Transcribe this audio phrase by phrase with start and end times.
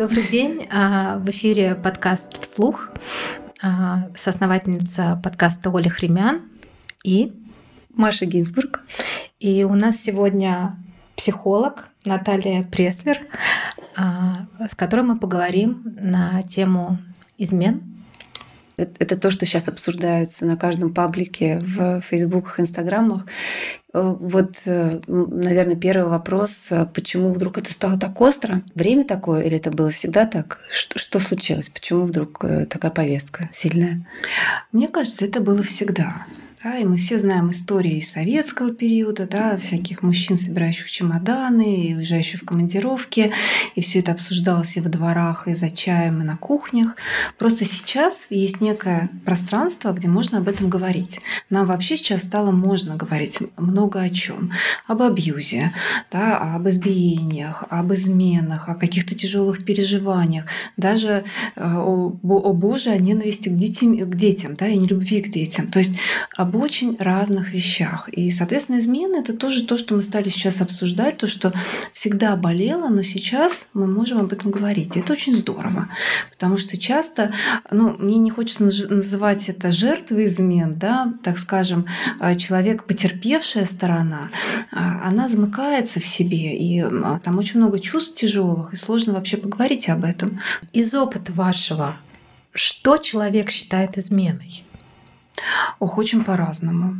[0.00, 0.66] Добрый день.
[0.70, 2.88] А, в эфире подкаст «Вслух».
[3.60, 6.40] А, соосновательница подкаста Оля Хремян
[7.04, 7.34] и
[7.90, 8.80] Маша Гинзбург.
[9.40, 10.82] И у нас сегодня
[11.16, 13.18] психолог Наталья Преслер,
[13.94, 16.96] а, с которой мы поговорим на тему
[17.36, 17.99] измен
[18.98, 23.26] это то, что сейчас обсуждается на каждом паблике в фейсбуках, инстаграмах.
[23.92, 28.62] Э, вот, э, наверное, первый вопрос, э, почему вдруг это стало так остро?
[28.74, 30.60] Время такое или это было всегда так?
[30.70, 31.68] Что, что случилось?
[31.68, 32.38] Почему вдруг
[32.68, 34.06] такая повестка сильная?
[34.72, 36.26] Мне кажется, это было всегда.
[36.62, 41.94] Да, и мы все знаем истории из советского периода, да, всяких мужчин, собирающих чемоданы, и
[41.94, 43.32] уезжающих в командировки.
[43.76, 46.96] И все это обсуждалось и во дворах, и за чаем, и на кухнях.
[47.38, 51.20] Просто сейчас есть некое пространство, где можно об этом говорить.
[51.48, 54.52] Нам вообще сейчас стало можно говорить много о чем.
[54.86, 55.72] Об абьюзе,
[56.12, 60.44] да, об избиениях, об изменах, о каких-то тяжелых переживаниях,
[60.76, 61.24] даже
[61.56, 65.68] э, о, о Боже, о ненависти к детям, к детям да, и нелюбви к детям.
[65.68, 65.98] То есть
[66.36, 68.08] об об очень разных вещах.
[68.08, 71.52] И, соответственно, измены это тоже то, что мы стали сейчас обсуждать, то, что
[71.92, 74.96] всегда болело, но сейчас мы можем об этом говорить.
[74.96, 75.88] И это очень здорово,
[76.30, 77.32] потому что часто,
[77.70, 81.86] ну, мне не хочется называть это жертвой измен, да, так скажем,
[82.18, 84.30] а, человек, потерпевшая сторона,
[84.72, 89.36] а, она замыкается в себе, и а, там очень много чувств тяжелых, и сложно вообще
[89.36, 90.40] поговорить об этом.
[90.72, 91.96] Из опыта вашего,
[92.52, 94.64] что человек считает изменой?
[95.78, 96.94] Ох, очень по-разному.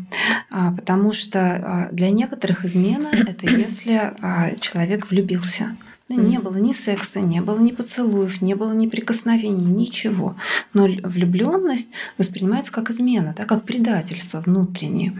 [0.50, 5.76] А, потому что а, для некоторых измена это если а, человек влюбился.
[6.16, 10.36] Не было ни секса, не было ни поцелуев, не было ни прикосновений, ничего.
[10.74, 15.16] Но влюбленность воспринимается как измена, да, как предательство внутреннее.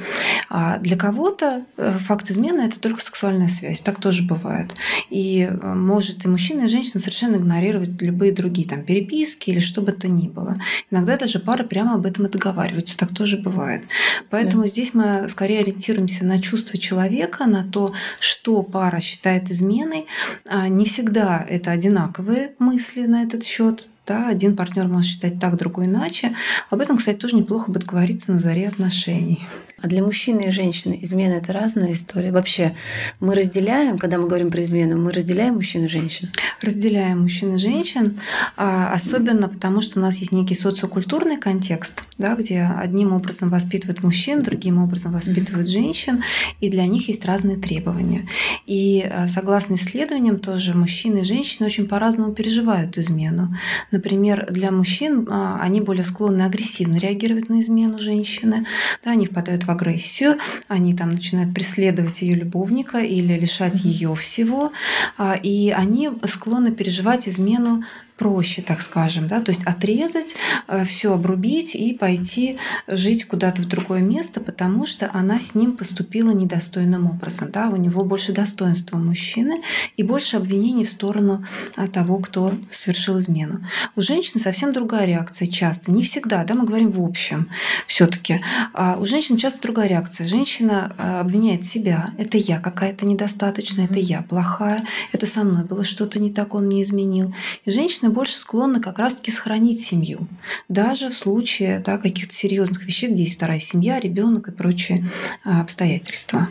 [0.49, 3.81] А для кого-то э, факт измены это только сексуальная связь.
[3.81, 4.75] Так тоже бывает.
[5.11, 9.83] И э, может и мужчина, и женщина совершенно игнорировать любые другие там, переписки или что
[9.83, 10.55] бы то ни было.
[10.91, 12.99] Иногда даже пары прямо об этом и договариваются.
[12.99, 13.85] Так тоже бывает.
[14.29, 14.69] Поэтому да.
[14.69, 20.07] здесь мы скорее ориентируемся на чувства человека, на то, что пара считает изменой,
[20.47, 23.89] а не всегда это одинаковые мысли на этот счет.
[24.07, 26.35] Да, один партнер может считать так, другой иначе.
[26.69, 29.47] Об этом, кстати, тоже неплохо бы договориться на заре отношений.
[29.83, 32.33] А для мужчины и женщины измена это разная история.
[32.33, 32.77] Вообще
[33.19, 36.31] мы разделяем, когда мы говорим про измену, мы разделяем мужчин и женщин.
[36.61, 38.21] Разделяем мужчин и женщин,
[38.57, 44.03] а, особенно потому, что у нас есть некий социокультурный контекст, да, где одним образом воспитывают
[44.03, 46.23] мужчин, другим образом воспитывают женщин,
[46.61, 48.29] и для них есть разные требования.
[48.67, 53.57] И а, согласно исследованиям, тоже мужчины и женщины очень по-разному переживают измену.
[53.93, 58.67] Например, для мужчин а, они более склонны агрессивно реагировать на измену женщины,
[59.05, 60.39] да, они впадают в агрессию,
[60.69, 64.73] они там начинают преследовать ее любовника или лишать ее всего,
[65.17, 67.85] а, и они склонны переживать измену
[68.21, 70.35] проще, так скажем, да, то есть отрезать,
[70.69, 75.75] э, все обрубить и пойти жить куда-то в другое место, потому что она с ним
[75.75, 79.63] поступила недостойным образом, да, у него больше достоинства мужчины
[79.97, 83.67] и больше обвинений в сторону а, того, кто совершил измену.
[83.97, 87.49] У женщины совсем другая реакция часто, не всегда, да, мы говорим в общем
[87.87, 88.41] все-таки.
[88.75, 90.27] А у женщин часто другая реакция.
[90.27, 95.85] Женщина а, обвиняет себя, это я какая-то недостаточная, это я плохая, это со мной было
[95.85, 97.33] что-то не так, он мне изменил.
[97.65, 100.27] И женщина больше склонны как раз-таки сохранить семью.
[100.69, 105.09] Даже в случае да, каких-то серьезных вещей, где есть вторая семья, ребенок и прочие
[105.45, 106.49] а, обстоятельства.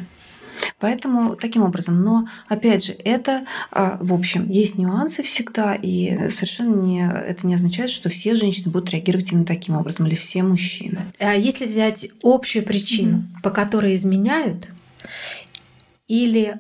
[0.80, 6.76] Поэтому таким образом, но опять же, это а, в общем есть нюансы всегда, и совершенно
[6.76, 11.00] не, это не означает, что все женщины будут реагировать именно таким образом, или все мужчины.
[11.20, 13.42] А если взять общую причину, mm-hmm.
[13.44, 14.70] по которой изменяют,
[16.08, 16.58] или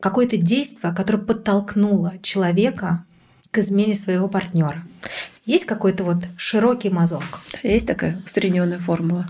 [0.00, 3.04] какое-то действие, которое подтолкнуло человека
[3.56, 4.82] к измене своего партнера.
[5.46, 7.40] Есть какой-то вот широкий мазок?
[7.62, 9.26] Есть такая усредненная формула.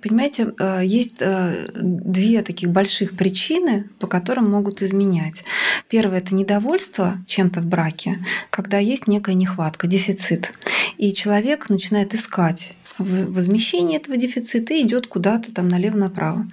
[0.00, 5.44] Понимаете, э, есть э, две таких больших причины, по которым могут изменять.
[5.90, 10.50] Первое это недовольство чем-то в браке, когда есть некая нехватка, дефицит.
[10.96, 16.46] И человек начинает искать возмещение этого дефицита идет куда-то там налево-направо.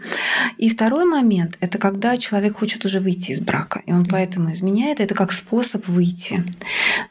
[0.57, 5.00] И второй момент– это когда человек хочет уже выйти из брака, и он поэтому изменяет.
[5.00, 6.44] Это как способ выйти.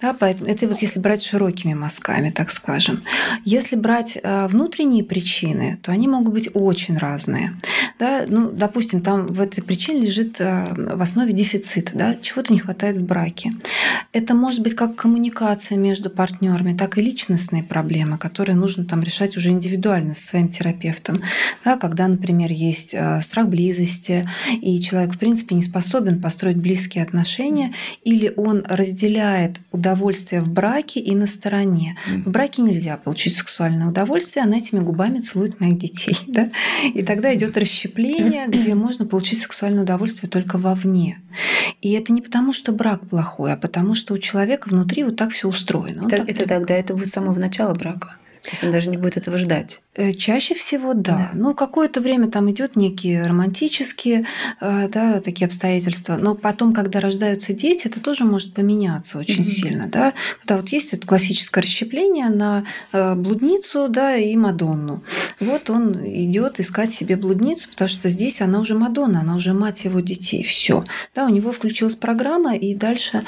[0.01, 2.97] Да, поэтому это вот если брать широкими мазками, так скажем.
[3.45, 7.57] Если брать э, внутренние причины, то они могут быть очень разные.
[7.99, 12.59] Да, ну, допустим, там в этой причине лежит э, в основе дефицит, да, чего-то не
[12.59, 13.51] хватает в браке.
[14.13, 19.26] Это может быть как коммуникация между партнерами, так и личностные проблемы, которые нужно там решать
[19.27, 21.17] решать уже индивидуально со своим терапевтом.
[21.65, 24.25] Да, когда, например, есть э, страх близости,
[24.63, 27.75] и человек, в принципе, не способен построить близкие отношения,
[28.05, 31.97] или он разделяет удовольствие в браке и на стороне.
[32.07, 36.17] В браке нельзя получить сексуальное удовольствие, она этими губами целует моих детей.
[36.37, 36.49] Да?
[36.95, 41.19] И тогда идет расщепление, где можно получить сексуальное удовольствие только вовне.
[41.81, 45.31] И это не потому, что брак плохой, а потому, что у человека внутри вот так
[45.31, 46.07] все устроено.
[46.07, 48.17] Это, это тогда это будет с самого начала брака.
[48.47, 49.81] То есть он даже не будет этого ждать.
[49.97, 51.17] Э, чаще всего да.
[51.17, 51.31] да.
[51.35, 54.27] Ну, какое-то время там идет некие романтические
[54.61, 56.17] э, да, такие обстоятельства.
[56.17, 59.45] Но потом, когда рождаются дети, это тоже может поменяться очень mm-hmm.
[59.45, 59.87] сильно.
[59.87, 60.13] Да?
[60.41, 65.03] Когда вот есть это классическое расщепление на э, блудницу да, и Мадонну.
[65.41, 69.85] Вот он идет искать себе блудницу, потому что здесь она уже Мадонна, она уже мать
[69.85, 70.43] его детей.
[70.43, 70.85] Все.
[71.15, 73.25] Да, у него включилась программа, и дальше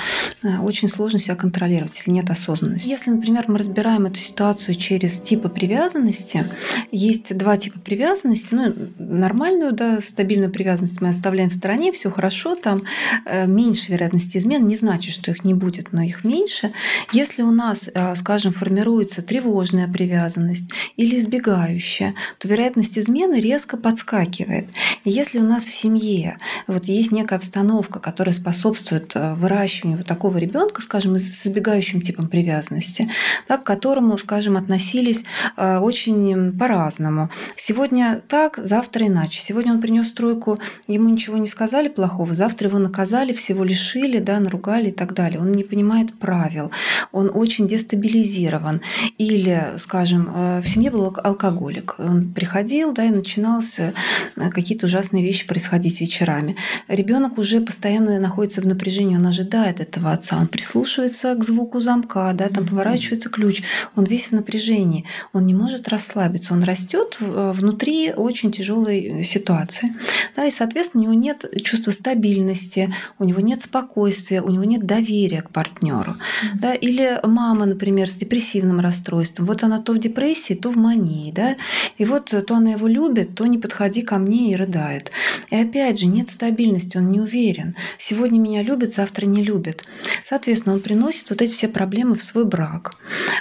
[0.62, 2.88] очень сложно себя контролировать, если нет осознанности.
[2.88, 6.44] Если, например, мы разбираем эту ситуацию через типы привязанности,
[6.90, 8.54] есть два типа привязанности.
[8.54, 12.82] Ну, нормальную, да, стабильную привязанность мы оставляем в стороне, все хорошо, там
[13.24, 16.72] э, меньше вероятности измен, не значит, что их не будет, но их меньше.
[17.12, 24.68] Если у нас, э, скажем, формируется тревожная привязанность или избегающая, то вероятность измены резко подскакивает.
[25.04, 30.06] И если у нас в семье вот есть некая обстановка, которая способствует э, выращиванию вот
[30.06, 33.10] такого ребенка, скажем, с избегающим типом привязанности,
[33.48, 35.24] да, к которому, скажем, относились
[35.56, 37.30] очень по-разному.
[37.56, 39.40] Сегодня так, завтра иначе.
[39.42, 44.38] Сегодня он принес тройку, ему ничего не сказали плохого, завтра его наказали, всего лишили, да,
[44.38, 45.40] наругали и так далее.
[45.40, 46.70] Он не понимает правил,
[47.12, 48.80] он очень дестабилизирован.
[49.18, 51.94] Или, скажем, э, в семье был алкоголик.
[51.98, 53.94] Он приходил, да, и начинался
[54.36, 56.56] э, какие-то ужасные вещи происходить вечерами.
[56.88, 62.32] Ребенок уже постоянно находится в напряжении, он ожидает этого отца, он прислушивается к звуку замка,
[62.32, 63.62] да, там поворачивается ключ,
[63.96, 69.88] он весь в напряжении, он не может расслабиться он растет э, внутри очень тяжелой ситуации.
[70.36, 74.86] Да, и, соответственно, у него нет чувства стабильности, у него нет спокойствия, у него нет
[74.86, 76.12] доверия к партнеру.
[76.12, 76.58] Mm-hmm.
[76.60, 79.46] Да, или мама, например, с депрессивным расстройством.
[79.46, 81.32] Вот она то в депрессии, то в мании.
[81.32, 81.56] Да?
[81.98, 85.10] И вот то она его любит, то не подходи ко мне и рыдает.
[85.50, 87.74] И опять же, нет стабильности, он не уверен.
[87.98, 89.84] Сегодня меня любит, завтра не любит.
[90.24, 92.92] Соответственно, он приносит вот эти все проблемы в свой брак.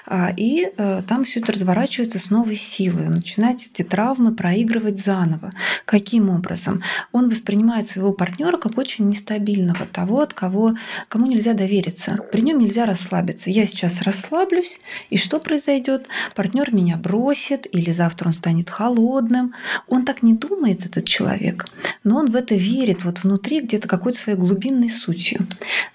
[0.05, 5.03] А, и э, там все это разворачивается с новой силой силы, начинать эти травмы проигрывать
[5.03, 5.49] заново.
[5.85, 6.81] Каким образом?
[7.11, 10.75] Он воспринимает своего партнера как очень нестабильного, того, от кого,
[11.09, 12.19] кому нельзя довериться.
[12.31, 13.49] При нем нельзя расслабиться.
[13.49, 14.79] Я сейчас расслаблюсь,
[15.09, 16.07] и что произойдет?
[16.35, 19.53] Партнер меня бросит, или завтра он станет холодным.
[19.87, 21.65] Он так не думает, этот человек,
[22.03, 25.39] но он в это верит вот внутри где-то какой-то своей глубинной сутью.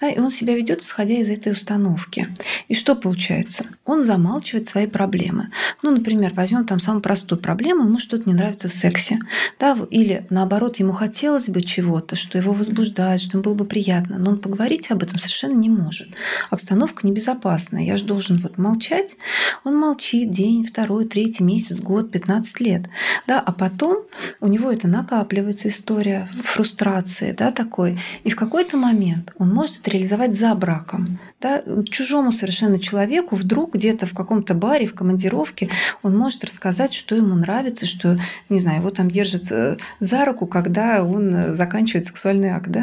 [0.01, 2.27] Да, и он себя ведет, исходя из этой установки.
[2.69, 3.65] И что получается?
[3.85, 5.51] Он замалчивает свои проблемы.
[5.83, 9.19] Ну, например, возьмем там самую простую проблему, ему что-то не нравится в сексе.
[9.61, 9.77] Да?
[9.91, 14.31] Или наоборот, ему хотелось бы чего-то, что его возбуждает, что ему было бы приятно, но
[14.31, 16.09] он поговорить об этом совершенно не может.
[16.49, 19.19] Обстановка небезопасная, я же должен вот молчать.
[19.65, 22.89] Он молчит день, второй, третий месяц, год, 15 лет.
[23.27, 23.39] Да?
[23.39, 24.05] А потом
[24.41, 28.01] у него это накапливается история фрустрации да, такой.
[28.25, 31.19] И в какой-то момент он может это реализовать за браком.
[31.43, 31.63] Да?
[31.91, 35.69] Чужому совершенно человеку вдруг где-то в каком-то баре, в командировке
[36.03, 38.19] он может рассказать сказать, что ему нравится, что,
[38.49, 42.83] не знаю, его там держат э, за руку, когда он э, заканчивает сексуальный акт, да.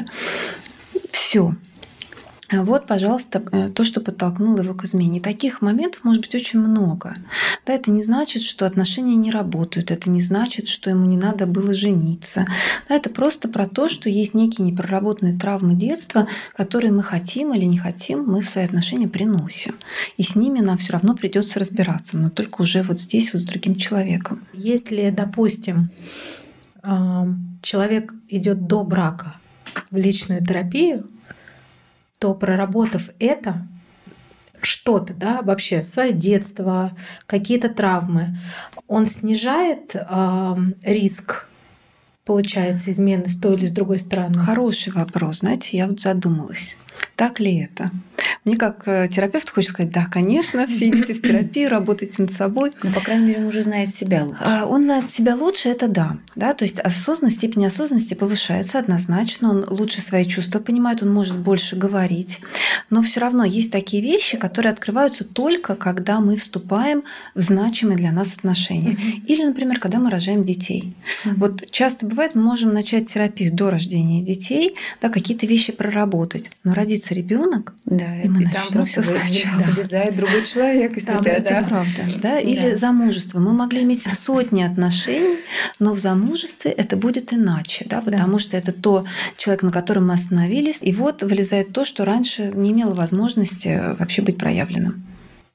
[1.12, 1.56] Все.
[2.52, 5.22] Вот, пожалуйста, э, то, что подтолкнуло его к измене.
[5.22, 7.16] Таких моментов может быть очень много.
[7.66, 11.46] Да, это не значит, что отношения не работают, это не значит, что ему не надо
[11.46, 12.48] было жениться.
[12.88, 17.66] Да, это просто про то, что есть некие непроработанные травмы детства, которые мы хотим или
[17.66, 19.76] не хотим, мы в свои отношения приносим.
[20.18, 23.46] И с ними нам все равно придется разбираться, но только уже вот здесь вот с
[23.46, 24.48] другим человеком.
[24.54, 25.92] Если, допустим,
[27.62, 29.36] человек идет до брака
[29.92, 31.08] в личную терапию,
[32.20, 33.68] то проработав это,
[34.62, 36.96] что-то, да, вообще свое детство,
[37.26, 38.38] какие-то травмы,
[38.88, 41.50] он снижает э, риск
[42.30, 44.36] получается измены с той или с другой стороны?
[44.36, 45.40] Хороший вопрос.
[45.40, 46.78] Знаете, я вот задумалась,
[47.16, 47.92] так ли это?
[48.46, 52.72] Мне как э, терапевт хочется сказать, да, конечно, все идите в терапию, работайте над собой.
[52.84, 54.38] Но, по крайней мере, он уже знает себя лучше.
[54.40, 56.18] А, он знает себя лучше, это да.
[56.36, 56.54] да.
[56.54, 59.50] То есть осознанность, степень осознанности повышается однозначно.
[59.50, 62.40] Он лучше свои чувства понимает, он может больше говорить.
[62.90, 67.04] Но все равно есть такие вещи, которые открываются только, когда мы вступаем
[67.36, 68.98] в значимые для нас отношения.
[69.28, 70.96] Или, например, когда мы рожаем детей.
[71.26, 76.52] Вот часто бывает, мы можем начать терапию до рождения детей, да, какие-то вещи проработать.
[76.64, 79.62] Но родится ребенок, да, мы и начнем там просто всё сначала.
[79.64, 81.64] вылезает другой человек из Там тебя, это да.
[81.64, 82.40] правда, да?
[82.40, 82.78] Или Да.
[82.78, 83.40] замужество.
[83.40, 85.38] Мы могли иметь сотни отношений,
[85.80, 89.06] но в замужестве это будет иначе, да, потому что это то
[89.38, 94.22] человек, на котором мы остановились, и вот вылезает то, что раньше не имело возможности вообще
[94.22, 95.04] быть проявленным.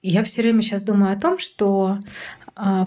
[0.03, 1.99] Я все время сейчас думаю о том, что
[2.55, 2.87] а,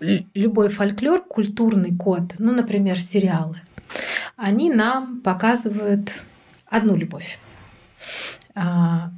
[0.00, 3.56] любой фольклор, культурный код, ну, например, сериалы,
[4.36, 6.22] они нам показывают
[6.66, 7.38] одну любовь.
[8.54, 9.10] А,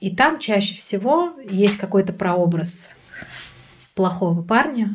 [0.00, 2.90] И там чаще всего есть какой-то прообраз
[3.94, 4.92] плохого парня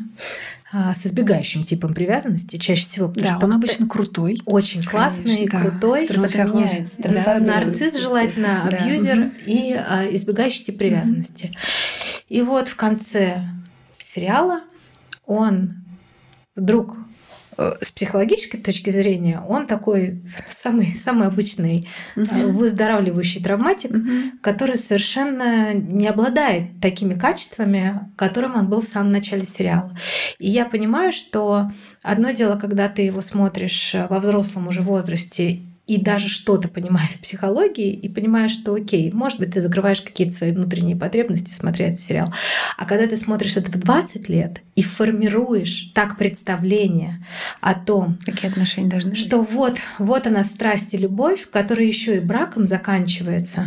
[0.74, 4.42] а, с избегающим типом привязанности, чаще всего, потому Да, что он обычно крутой.
[4.46, 5.62] очень классный, Конечно, да.
[5.70, 8.68] крутой, Который всех потом меняется, да, нарцисс желательно.
[8.70, 8.78] Да.
[8.78, 9.32] абьюзер Мгм.
[9.46, 11.56] и а, избегающий тип привязанности.
[12.28, 13.46] И вот в конце
[13.98, 14.62] сериала
[15.26, 15.76] он
[16.56, 16.98] вдруг
[17.58, 22.52] с психологической точки зрения он такой самый, самый обычный э, Мгм.
[22.52, 24.40] выздоравливающий травматик, Мгм.
[24.42, 29.98] который совершенно не обладает такими качествами, которым он был в самом начале сериала.
[30.40, 31.72] И я понимаю, что
[32.04, 37.12] одно дело, когда ты его смотришь э, во взрослом уже возрасте и даже что-то понимаешь
[37.12, 41.88] в психологии, и понимаешь, что окей, может быть, ты закрываешь какие-то свои внутренние потребности, смотря
[41.88, 42.34] этот сериал.
[42.78, 47.26] А когда ты смотришь это в 20 лет и формируешь так представление
[47.62, 49.20] о том, Какие отношения должны быть?
[49.20, 53.66] что вот, вот она страсть и любовь, которая еще и браком заканчивается.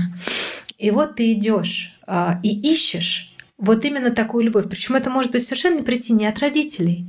[0.78, 4.68] И вот ты идешь а, и ищешь вот именно такую любовь.
[4.68, 7.06] Причем это может быть совершенно прийти не от родителей,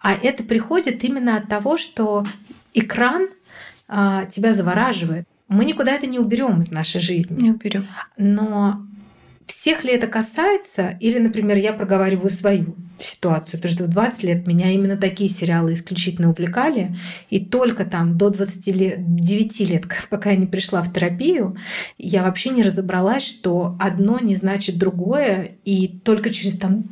[0.00, 2.26] а это приходит именно от того, что
[2.74, 3.28] экран
[3.88, 5.26] а, тебя завораживает.
[5.48, 7.40] Мы никуда это не уберем из нашей жизни.
[7.40, 7.86] Не уберем.
[8.16, 8.86] Но
[9.46, 10.96] всех ли это касается?
[11.00, 15.74] Или, например, я проговариваю свою ситуацию, потому что в 20 лет меня именно такие сериалы
[15.74, 16.96] исключительно увлекали,
[17.30, 21.56] и только там до 20 лет, 9 лет, пока я не пришла в терапию,
[21.98, 26.82] я вообще не разобралась, что одно не значит другое, и только через там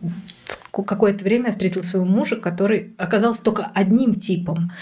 [0.70, 4.72] какое-то время я встретила своего мужа, который оказался только одним типом.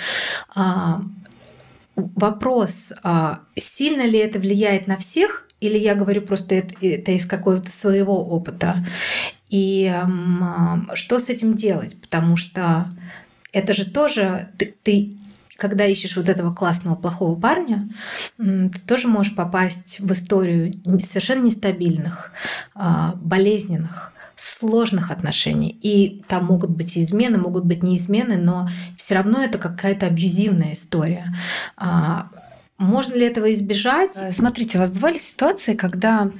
[1.96, 7.12] А, вопрос, а, сильно ли это влияет на всех, или я говорю просто это, это
[7.12, 8.84] из какого-то своего опыта.
[9.48, 12.00] И м, что с этим делать?
[12.00, 12.90] Потому что
[13.52, 15.16] это же тоже ты, ты
[15.56, 17.88] когда ищешь вот этого классного плохого парня,
[18.36, 22.32] ты тоже можешь попасть в историю совершенно нестабильных,
[22.74, 25.78] а, болезненных, сложных отношений.
[25.82, 30.72] И там могут быть измены, могут быть не измены, но все равно это какая-то абьюзивная
[30.72, 31.26] история.
[31.76, 32.28] А,
[32.78, 34.18] Можно ли этого избежать?
[34.20, 36.32] Э, Смотрите, у вас бывали ситуации, когда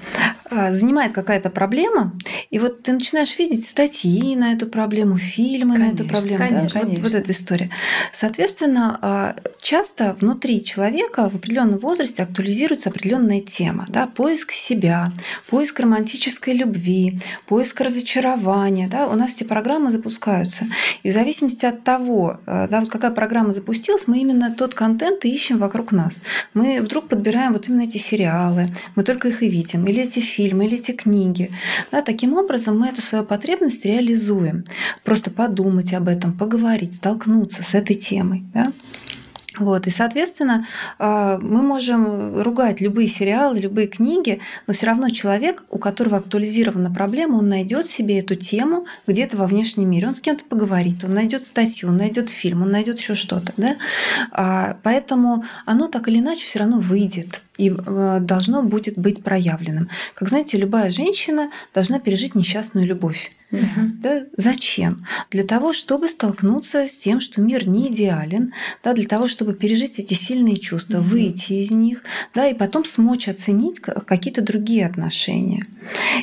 [0.72, 2.12] занимает какая-то проблема,
[2.50, 6.38] и вот ты начинаешь видеть статьи на эту проблему, фильмы на эту Конечно, проблему.
[6.38, 6.48] да?
[6.48, 7.18] конечно, Вот- Вот, конечно.
[7.18, 7.70] эта история.
[8.12, 13.86] Соответственно, э, часто внутри человека в определенном возрасте актуализируется определенная тема.
[13.88, 14.06] Да?
[14.06, 15.12] Поиск себя,
[15.48, 18.88] поиск романтической любви, поиск разочарования.
[18.88, 19.06] Да?
[19.08, 20.66] У нас эти программы запускаются.
[21.02, 25.24] И в зависимости от того, э, да, вот какая программа запустилась, мы именно тот контент
[25.24, 26.20] и ищем вокруг нас.
[26.54, 30.41] Мы вдруг подбираем вот именно эти сериалы, мы только их и видим, или эти фильмы,
[30.44, 31.50] или эти книги.
[31.90, 34.64] Да, таким образом мы эту свою потребность реализуем.
[35.04, 38.44] Просто подумать об этом, поговорить, столкнуться с этой темой.
[38.54, 38.72] Да?
[39.58, 40.66] Вот, и, соответственно,
[40.98, 46.90] э, мы можем ругать любые сериалы, любые книги, но все равно человек, у которого актуализирована
[46.90, 51.12] проблема, он найдет себе эту тему где-то во внешнем мире, он с кем-то поговорит, он
[51.12, 53.52] найдет статью, он найдет фильм, он найдет еще что-то.
[53.56, 53.76] Да?
[54.30, 59.88] А, Поэтому оно так или иначе все равно выйдет и э, должно будет быть проявленным.
[60.14, 63.30] Как знаете, любая женщина должна пережить несчастную любовь.
[64.02, 64.22] Да?
[64.38, 65.04] Зачем?
[65.30, 69.98] Для того, чтобы столкнуться с тем, что мир не идеален, да, для того, чтобы пережить
[69.98, 71.08] эти сильные чувства, Мгм.
[71.08, 72.02] выйти из них,
[72.34, 75.66] да, и потом смочь оценить какие-то другие отношения.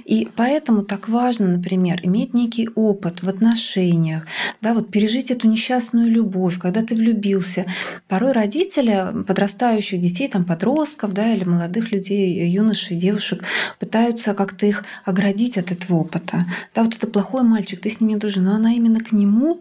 [0.05, 4.25] И поэтому так важно, например, иметь некий опыт в отношениях,
[4.61, 7.63] да, вот пережить эту несчастную любовь, когда ты влюбился.
[8.07, 13.43] Порой родители подрастающих детей, там, подростков, да, или молодых людей, юношей, девушек
[13.77, 16.45] пытаются как-то их оградить от этого опыта.
[16.73, 19.59] Да, вот это плохой мальчик, ты с ним не дружишь, но она именно к нему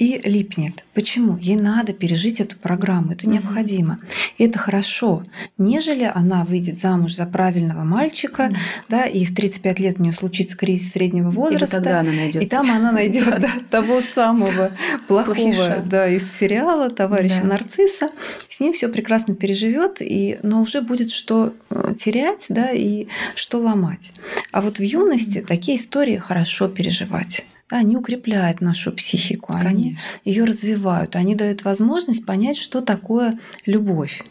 [0.00, 0.84] и липнет.
[0.94, 1.38] Почему?
[1.40, 4.00] Ей надо пережить эту программу, это необходимо.
[4.36, 5.22] И это хорошо,
[5.58, 8.50] нежели она выйдет замуж за правильного мальчика,
[8.88, 11.76] да, и в 35 лет у нее случится кризис среднего возраста.
[11.76, 12.42] тогда она найдет.
[12.42, 14.72] И там она найдет да, того самого
[15.06, 18.08] плохого да, из сериала, товарища нарцисса.
[18.56, 23.58] С ним все прекрасно переживет, и, но уже будет что э, терять, да, и что
[23.58, 24.12] ломать.
[24.50, 27.44] А вот в юности такие истории хорошо переживать.
[27.68, 34.24] да, они укрепляют нашу психику, они ее развивают, они дают возможность понять, что такое любовь.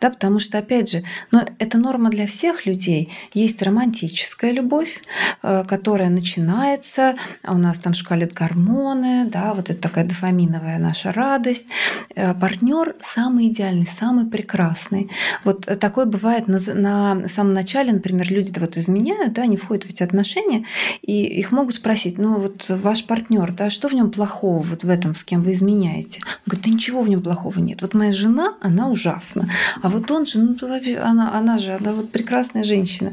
[0.00, 3.12] Да, потому что, опять же, но это норма для всех людей.
[3.34, 5.02] Есть романтическая любовь,
[5.42, 11.12] э, которая начинается, а у нас там шкалят гормоны, да, вот это такая дофаминовая наша
[11.12, 11.66] радость.
[12.14, 15.10] Э, Партнер самый идеальный, самый прекрасный.
[15.44, 19.90] Вот такое бывает на, на самом начале, например, люди вот изменяют, да, они входят в
[19.90, 20.66] эти отношения,
[21.02, 24.90] и их могут спросить, ну вот ваш партнер, да, что в нем плохого вот в
[24.90, 26.20] этом, с кем вы изменяете?
[26.24, 27.82] Он говорит, да ничего в нем плохого нет.
[27.82, 29.48] Вот моя жена, она ужасна.
[29.82, 30.56] А вот он же, ну,
[31.02, 33.12] она, она же, она вот прекрасная женщина.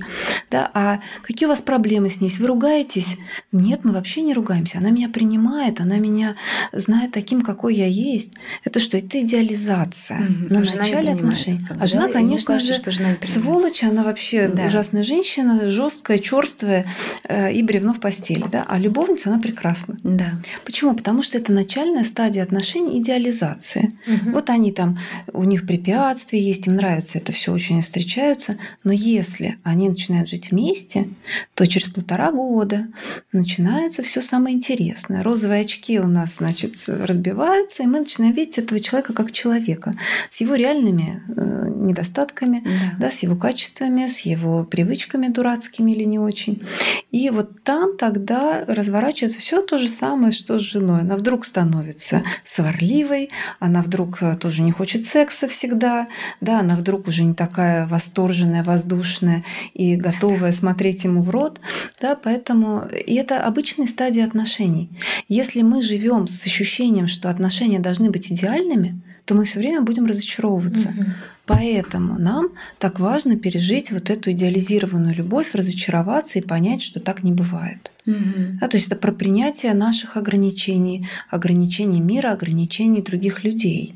[0.51, 2.34] Да, а какие у вас проблемы с ней?
[2.39, 3.18] Вы ругаетесь?
[3.51, 4.79] Нет, мы вообще не ругаемся.
[4.79, 6.36] Она меня принимает, она меня
[6.72, 8.34] знает таким, какой я есть.
[8.63, 8.98] Это что?
[8.98, 10.20] Это идеализация.
[10.20, 10.53] Угу.
[10.53, 11.60] На начале отношений.
[11.79, 14.65] А жена, да, конечно кажется, же, что жена сволочь, она вообще да.
[14.65, 16.86] ужасная женщина, жесткая, черствая
[17.24, 18.46] э, и бревно в постели.
[18.51, 18.65] Да?
[18.68, 19.98] А любовница, она прекрасна.
[20.03, 20.41] Да.
[20.65, 20.96] Почему?
[20.96, 23.94] Потому что это начальная стадия отношений идеализации.
[24.08, 24.32] Угу.
[24.32, 25.00] Вот они там,
[25.32, 30.51] у них препятствия есть, им нравится это все очень встречаются, но если они начинают жить
[30.51, 31.10] вместе,
[31.53, 32.88] то через полтора года
[33.31, 35.24] начинается все самое интересное.
[35.24, 39.91] Розовые очки у нас, значит, разбиваются, и мы начинаем видеть этого человека как человека
[40.31, 43.10] с его реальными э, недостатками, да.
[43.10, 46.63] Да, с его качествами, с его привычками дурацкими или не очень.
[47.12, 51.01] И вот там тогда разворачивается все то же самое, что с женой.
[51.01, 53.29] Она вдруг становится сварливой,
[53.60, 56.05] она вдруг э, тоже не хочет секса всегда,
[56.41, 59.43] да, она вдруг уже не такая восторженная, воздушная
[59.74, 61.59] и готовая смотреть ему в рот.
[62.01, 64.89] Да, поэтому и это обычная стадия отношений.
[65.27, 70.05] Если мы живем с ощущением, что отношения должны быть идеальными, то мы все время будем
[70.05, 70.89] разочаровываться.
[70.89, 71.05] Угу.
[71.50, 77.32] Поэтому нам так важно пережить вот эту идеализированную любовь, разочароваться и понять, что так не
[77.32, 77.91] бывает.
[78.06, 78.60] Угу.
[78.62, 83.96] Да, то есть это про принятие наших ограничений, ограничений мира, ограничений других людей.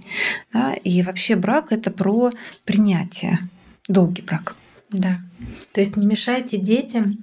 [0.52, 2.32] Да, и вообще брак это про
[2.66, 3.38] принятие,
[3.88, 4.56] долгий брак.
[4.90, 5.20] Да.
[5.74, 7.20] То есть не мешайте детям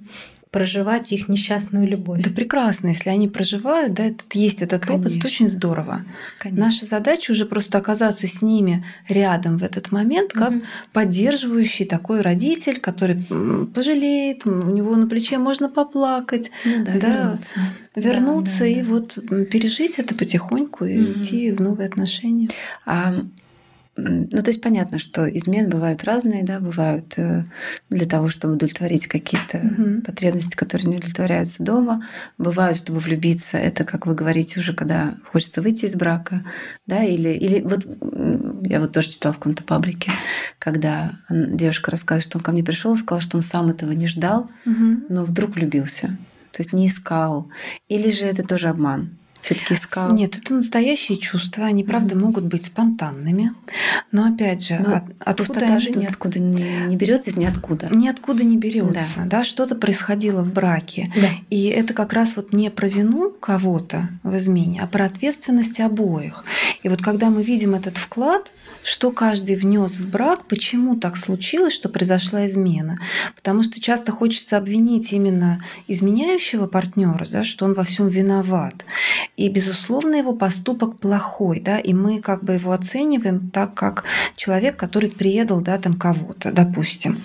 [0.51, 2.21] проживать их несчастную любовь.
[2.21, 5.07] Да прекрасно, если они проживают, да, этот, есть этот Конечно.
[5.07, 6.05] опыт, это очень здорово.
[6.39, 6.65] Конечно.
[6.65, 10.61] Наша задача уже просто оказаться с ними рядом в этот момент, как угу.
[10.91, 13.23] поддерживающий такой родитель, который
[13.73, 17.59] пожалеет, у него на плече можно поплакать, ну, да, да, вернуться,
[17.95, 18.89] вернуться да, да, и да.
[18.89, 21.11] вот пережить это потихоньку и угу.
[21.13, 22.49] идти в новые отношения.
[22.85, 23.13] А
[24.03, 27.45] ну, то есть понятно, что измены бывают разные, да, бывают э,
[27.89, 30.01] для того, чтобы удовлетворить какие-то угу.
[30.01, 32.03] потребности, которые не удовлетворяются дома.
[32.37, 36.43] Бывают, чтобы влюбиться, это, как вы говорите, уже когда хочется выйти из брака,
[36.87, 37.85] да, или, или вот
[38.63, 40.11] я вот тоже читала в каком-то паблике,
[40.57, 44.07] когда девушка рассказывает, что он ко мне пришел и сказал, что он сам этого не
[44.07, 45.03] ждал, угу.
[45.09, 46.17] но вдруг влюбился.
[46.51, 47.49] То есть не искал.
[47.87, 50.11] Или же это тоже обман все-таки искал?
[50.11, 51.65] Нет, это настоящие чувства.
[51.65, 52.23] Они, правда, mm-hmm.
[52.23, 53.53] могут быть спонтанными.
[54.11, 57.89] Но опять же, Но от, откуда пустота же ниоткуда не, не берется из ниоткуда.
[57.89, 59.21] Ниоткуда не берется.
[59.25, 59.39] Да.
[59.39, 61.07] да, что-то происходило в браке.
[61.15, 61.29] Да.
[61.49, 66.45] И это как раз вот не про вину кого-то в измене, а про ответственность обоих.
[66.83, 68.51] И вот когда мы видим этот вклад,
[68.83, 72.97] что каждый внес в брак, почему так случилось, что произошла измена.
[73.35, 78.85] Потому что часто хочется обвинить именно изменяющего партнера, да, что он во всем виноват.
[79.37, 84.77] И, безусловно, его поступок плохой, да, и мы как бы его оцениваем так, как человек,
[84.77, 87.19] который предал, да, там кого-то, допустим.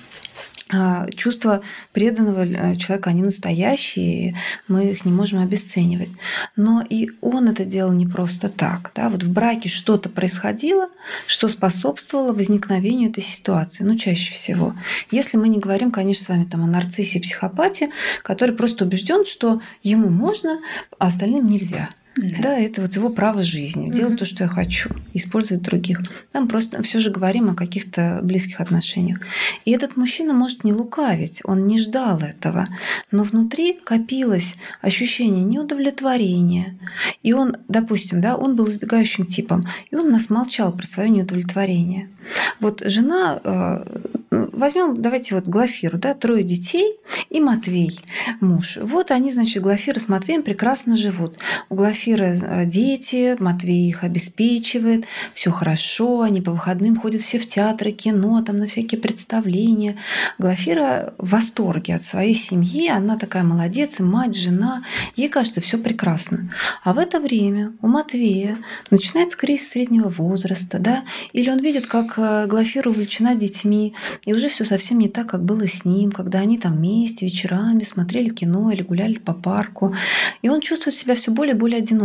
[0.69, 6.11] А, чувства преданного э, человека, они настоящие, мы их не можем обесценивать.
[6.57, 8.91] Но и он это делал не просто так.
[8.97, 9.09] Да?
[9.09, 10.89] Вот в браке что-то происходило,
[11.29, 14.75] что способствовало возникновению этой ситуации, ну, чаще всего.
[15.13, 17.91] Если мы не говорим, конечно, с вами там о нарциссе и психопате,
[18.23, 20.59] который просто убежден, что ему можно,
[20.99, 21.91] а остальным нельзя.
[22.17, 22.37] Да.
[22.43, 24.21] да, это вот его право жизни, делать угу.
[24.21, 26.01] то, что я хочу, использовать других.
[26.33, 29.21] Там просто все же говорим о каких-то близких отношениях.
[29.67, 32.67] И этот мужчина может не лукавить, он не ждал этого,
[33.11, 36.79] но внутри копилось ощущение неудовлетворения.
[37.23, 42.09] И он, допустим, да, он был избегающим типом, и он нас молчал про свое неудовлетворение.
[42.61, 43.85] Вот жена, э,
[44.31, 46.97] возьмем, давайте вот Глафиру, да, трое детей
[47.31, 48.01] и Матвей,
[48.41, 48.79] муж.
[48.81, 51.39] Вот они, значит, Глафира с Матвеем прекрасно живут.
[51.69, 57.47] У Глафиры э, дети, Матвей их обеспечивает, все хорошо, они по выходным ходят все в
[57.47, 59.97] театры, кино, там на всякие представления.
[60.39, 64.85] Глафира в восторге от своей семьи, она такая молодец, мать, жена,
[65.17, 66.51] ей кажется, все прекрасно.
[66.85, 68.59] А в это время у Матвея
[68.91, 72.17] начинается кризис среднего возраста, да, или он видит, как
[72.49, 76.59] Глафира увлечена детьми, и уже все совсем не так, как было с ним, когда они
[76.59, 79.95] там вместе вечерами смотрели кино или гуляли по парку.
[80.43, 81.96] И он чувствует себя все более и более одиноким.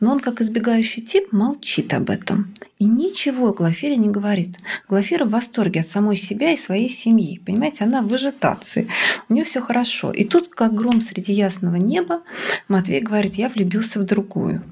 [0.00, 2.54] Но он, как избегающий тип, молчит об этом.
[2.78, 4.58] И ничего Глафире не говорит.
[4.88, 7.40] Глафира в восторге от самой себя и своей семьи.
[7.44, 8.88] Понимаете, она в ажитации.
[9.28, 10.12] У нее все хорошо.
[10.12, 12.22] И тут, как гром среди ясного неба,
[12.68, 14.62] Матвей говорит, я влюбился в другую.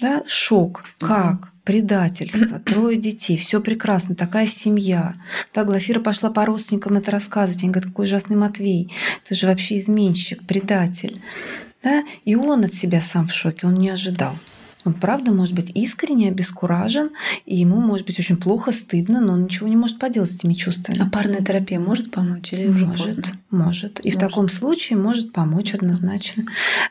[0.00, 0.22] Да?
[0.26, 0.82] Шок.
[0.98, 1.52] Как?
[1.66, 5.14] предательство, трое детей, все прекрасно, такая семья.
[5.52, 7.62] Да, Глафира пошла по родственникам это рассказывать.
[7.64, 8.92] Они говорят, какой ужасный Матвей,
[9.24, 11.20] это же вообще изменщик, предатель.
[11.82, 12.04] Да?
[12.24, 14.34] И он от себя сам в шоке, он не ожидал.
[14.86, 17.10] Он правда может быть искренне обескуражен,
[17.44, 20.54] и ему может быть очень плохо, стыдно, но он ничего не может поделать с этими
[20.54, 20.98] чувствами.
[21.00, 23.24] А парная терапия может помочь или может, уже поздно?
[23.50, 24.00] Может.
[24.04, 24.16] И может.
[24.16, 26.44] в таком случае может помочь однозначно.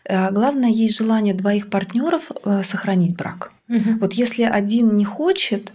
[0.07, 3.53] А главное, есть желание двоих партнеров э, сохранить брак.
[3.67, 3.99] Угу.
[3.99, 5.73] Вот если один не хочет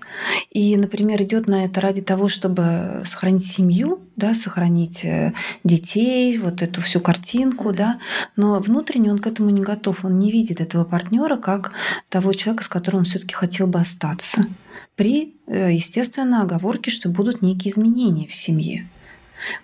[0.50, 5.32] и, например, идет на это ради того, чтобы сохранить семью, да, сохранить э,
[5.64, 7.98] детей, вот эту всю картинку, да,
[8.36, 11.72] но внутренне он к этому не готов, он не видит этого партнера как
[12.08, 14.46] того человека, с которым он все-таки хотел бы остаться.
[14.94, 18.88] При, э, естественно, оговорке, что будут некие изменения в семье.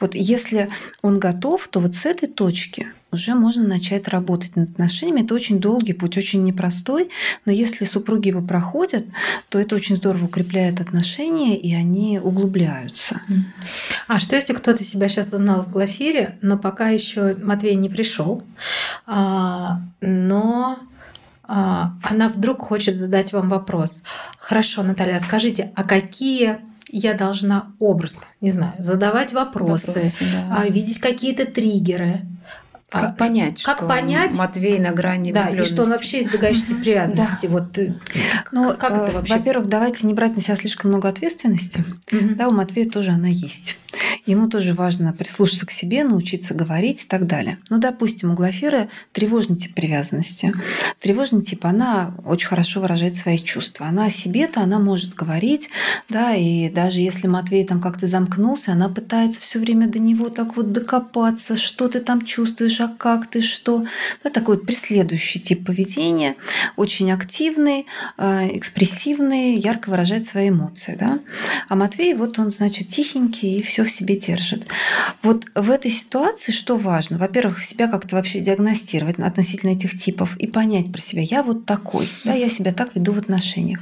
[0.00, 0.68] Вот если
[1.02, 5.22] он готов, то вот с этой точки уже можно начать работать над отношениями.
[5.22, 7.10] Это очень долгий путь, очень непростой,
[7.44, 9.04] но если супруги его проходят,
[9.48, 13.20] то это очень здорово укрепляет отношения, и они углубляются.
[14.06, 18.42] А что если кто-то себя сейчас узнал в Глафире, но пока еще Матвей не пришел,
[19.06, 20.78] а, но
[21.42, 24.02] а, она вдруг хочет задать вам вопрос.
[24.38, 26.58] Хорошо, Наталья, скажите, а какие
[26.90, 30.58] я должна образно, не знаю, задавать вопросы, вопросы да.
[30.58, 32.22] А, видеть какие-то триггеры.
[33.00, 36.74] Как а, понять, как что понять, Матвей на грани Да, и что он вообще избегающий
[36.74, 37.46] привязанности.
[37.46, 37.78] Вот,
[38.52, 39.34] ну, как это э, вообще?
[39.34, 41.84] Во-первых, давайте не брать на себя слишком много ответственности.
[42.10, 43.78] Да, у Матвея тоже она есть.
[44.26, 47.58] Ему тоже важно прислушаться к себе, научиться говорить и так далее.
[47.70, 50.52] Ну, допустим, у Глафиры тревожный тип привязанности.
[51.00, 53.86] Тревожный тип, она очень хорошо выражает свои чувства.
[53.86, 55.68] Она о себе-то, она может говорить,
[56.08, 60.56] да, и даже если Матвей там как-то замкнулся, она пытается все время до него так
[60.56, 63.86] вот докопаться, что ты там чувствуешь, а как ты, что.
[64.24, 66.34] Да, такой вот преследующий тип поведения,
[66.74, 67.86] очень активный,
[68.18, 71.20] э, экспрессивный, ярко выражает свои эмоции, да.
[71.68, 74.66] А Матвей, вот он, значит, тихенький и все в себе держит.
[75.22, 77.18] Вот в этой ситуации что важно?
[77.18, 81.22] Во-первых, себя как-то вообще диагностировать относительно этих типов и понять про себя.
[81.22, 83.80] Я вот такой, да, я себя так веду в отношениях.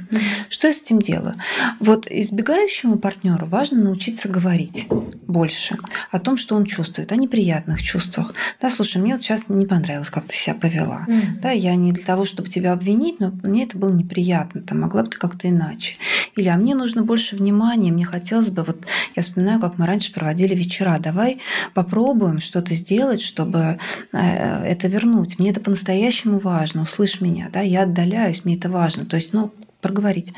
[0.49, 1.33] Что я с этим делаю?
[1.79, 4.87] Вот избегающему партнеру важно научиться говорить
[5.27, 5.77] больше
[6.11, 8.33] о том, что он чувствует, о неприятных чувствах.
[8.61, 11.05] Да, слушай, мне вот сейчас не понравилось, как ты себя повела.
[11.07, 11.39] Mm-hmm.
[11.41, 15.03] Да, я не для того, чтобы тебя обвинить, но мне это было неприятно, там могла
[15.03, 15.95] бы ты как-то иначе.
[16.35, 20.11] Или а мне нужно больше внимания, мне хотелось бы, вот я вспоминаю, как мы раньше
[20.25, 20.97] проводили вечера.
[20.97, 21.37] Давай
[21.75, 23.77] попробуем что-то сделать, чтобы
[24.11, 24.17] э,
[24.65, 25.37] это вернуть.
[25.37, 26.81] Мне это по-настоящему важно.
[26.81, 29.05] Услышь меня, да, я отдаляюсь, мне это важно.
[29.05, 30.33] То есть, ну, проговорить.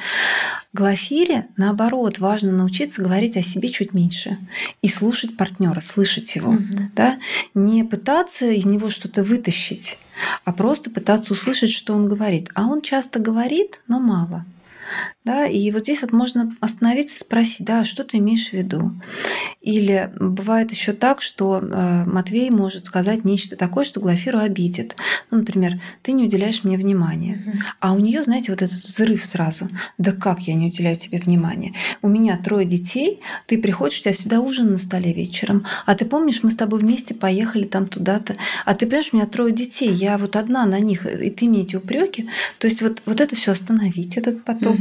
[0.74, 4.38] Глафире, наоборот, важно научиться говорить о себе чуть меньше
[4.82, 6.66] и слушать партнера, слышать его, угу.
[6.94, 7.18] да,
[7.54, 10.00] не пытаться из него что-то вытащить,
[10.44, 12.50] а просто пытаться услышать, что он говорит.
[12.56, 14.44] А он часто говорит, но мало.
[15.24, 18.94] Да, и вот здесь вот можно остановиться и спросить, да, что ты имеешь в виду?
[19.62, 24.96] Или бывает еще так, что э, Матвей может сказать нечто такое, что Глафиру обидит.
[25.30, 27.62] Ну, например, ты не уделяешь мне внимания.
[27.82, 29.68] А у нее, знаете, вот этот взрыв сразу.
[29.98, 31.74] Да как я не уделяю тебе внимания?
[32.02, 35.66] У меня трое детей, ты приходишь, у тебя всегда ужин на столе вечером.
[35.86, 38.36] А ты помнишь, мы с тобой вместе поехали там туда-то.
[38.64, 41.64] А ты понимаешь, у меня трое детей, я вот одна на них, и ты мне
[41.64, 42.30] эти упреки.
[42.60, 44.76] То есть вот, вот это все остановить, этот поток.
[44.76, 44.77] Угу.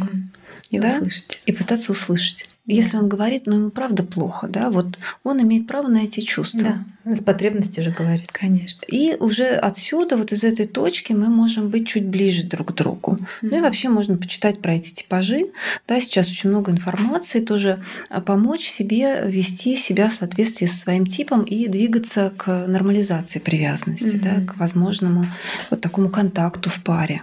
[0.70, 0.88] И да?
[0.88, 1.40] услышать.
[1.46, 2.48] И пытаться услышать.
[2.66, 6.84] Если он говорит, ну ему правда плохо, да, вот он имеет право на эти чувства.
[7.04, 8.26] Да, с потребности же говорит.
[8.32, 8.82] Конечно.
[8.88, 13.12] И уже отсюда, вот из этой точки, мы можем быть чуть ближе друг к другу.
[13.12, 13.48] Mm-hmm.
[13.50, 15.52] Ну и вообще можно почитать про эти типажи.
[15.86, 21.06] Да, сейчас очень много информации, тоже а, помочь себе вести себя в соответствии со своим
[21.06, 24.46] типом и двигаться к нормализации привязанности, mm-hmm.
[24.46, 25.26] да, к возможному
[25.70, 27.22] вот такому контакту в паре.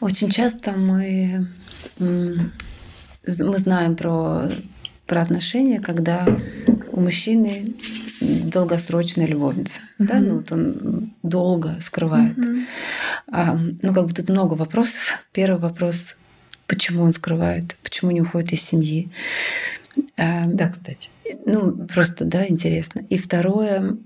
[0.00, 1.48] Очень часто мы
[3.26, 4.50] мы знаем про,
[5.06, 6.26] про отношения, когда
[6.92, 7.64] у мужчины
[8.20, 10.06] долгосрочная любовница, mm-hmm.
[10.06, 12.36] да, ну вот он долго скрывает.
[12.38, 12.62] Mm-hmm.
[13.32, 15.18] А, ну как бы тут много вопросов.
[15.32, 16.16] Первый вопрос:
[16.66, 19.10] почему он скрывает, почему не уходит из семьи?
[20.16, 21.10] А, да, кстати.
[21.46, 23.00] Ну просто, да, интересно.
[23.08, 23.96] И второе,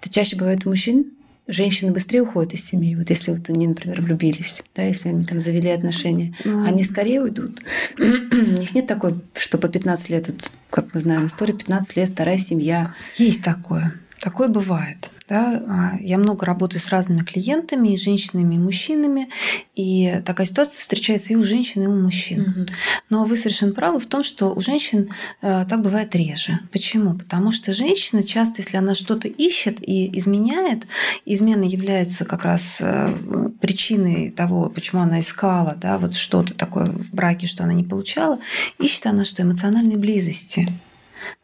[0.00, 1.12] это чаще бывает у мужчин
[1.48, 2.94] женщины быстрее уходят из семьи.
[2.94, 6.66] Вот если вот они, например, влюбились, да, если они там завели отношения, mm.
[6.66, 7.60] они скорее уйдут.
[7.98, 12.10] У них нет такой, что по 15 лет, вот, как мы знаем историю, 15 лет,
[12.10, 12.94] вторая семья.
[13.16, 13.94] Есть такое.
[14.20, 15.10] Такое бывает.
[15.28, 15.62] Да?
[15.68, 19.28] А, я много работаю с разными клиентами, и женщинами, и мужчинами,
[19.74, 22.40] и такая ситуация встречается и у женщин, и у мужчин.
[22.40, 22.66] Угу.
[23.10, 25.08] Но вы совершенно правы в том, что у женщин
[25.42, 26.58] э, так бывает реже.
[26.72, 27.14] Почему?
[27.14, 30.84] Потому что женщина часто, если она что-то ищет и изменяет,
[31.26, 37.14] измена является как раз э, причиной того, почему она искала да, вот что-то такое в
[37.14, 38.38] браке, что она не получала,
[38.78, 39.42] ищет она что?
[39.42, 40.68] Эмоциональной близости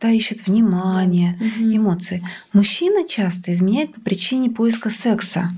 [0.00, 1.76] да, ищет внимание, угу.
[1.76, 2.22] эмоции.
[2.52, 5.50] Мужчина часто изменяет по причине поиска секса.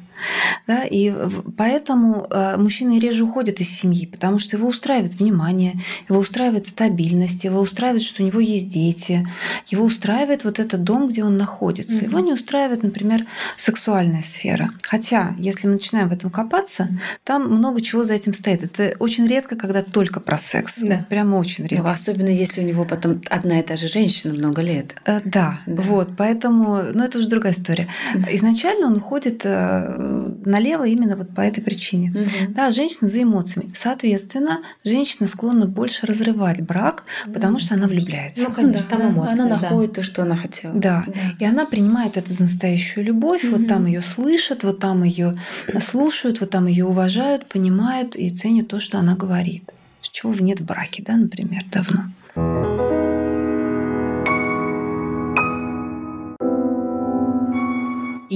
[0.66, 1.12] Да, и
[1.56, 7.44] поэтому э, мужчины реже уходят из семьи, потому что его устраивает внимание, его устраивает стабильность,
[7.44, 9.28] его устраивает, что у него есть дети,
[9.66, 11.98] его устраивает вот этот дом, где он находится.
[11.98, 12.06] Угу.
[12.06, 13.26] Его не устраивает, например,
[13.56, 14.70] сексуальная сфера.
[14.82, 16.88] Хотя, если мы начинаем в этом копаться,
[17.24, 18.62] там много чего за этим стоит.
[18.62, 20.74] Это очень редко, когда только про секс.
[20.78, 21.06] Да.
[21.08, 21.84] Прямо очень редко.
[21.84, 24.94] Ну, особенно если у него потом одна и та же женщина много лет.
[25.04, 25.82] Э, да, да.
[25.82, 26.10] вот.
[26.16, 27.88] Поэтому, ну это уже другая история.
[28.30, 30.05] Изначально он уходит э,
[30.44, 32.10] налево именно вот по этой причине.
[32.10, 32.54] Угу.
[32.54, 33.70] Да, женщина за эмоциями.
[33.74, 38.44] Соответственно, женщина склонна больше разрывать брак, потому что она влюбляется.
[38.44, 39.40] Ну, конечно, да, там эмоции.
[39.40, 39.94] Она находит да.
[40.00, 40.74] то, что она хотела.
[40.74, 41.04] Да.
[41.06, 41.12] да.
[41.38, 43.44] И она принимает это за настоящую любовь.
[43.44, 43.56] Угу.
[43.56, 45.34] Вот там ее слышат, вот там ее
[45.80, 49.70] слушают, вот там ее уважают, понимают и ценят то, что она говорит.
[50.00, 53.15] Чего нет в браке, да, например, давно.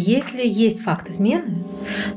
[0.00, 1.62] Если есть факт измены,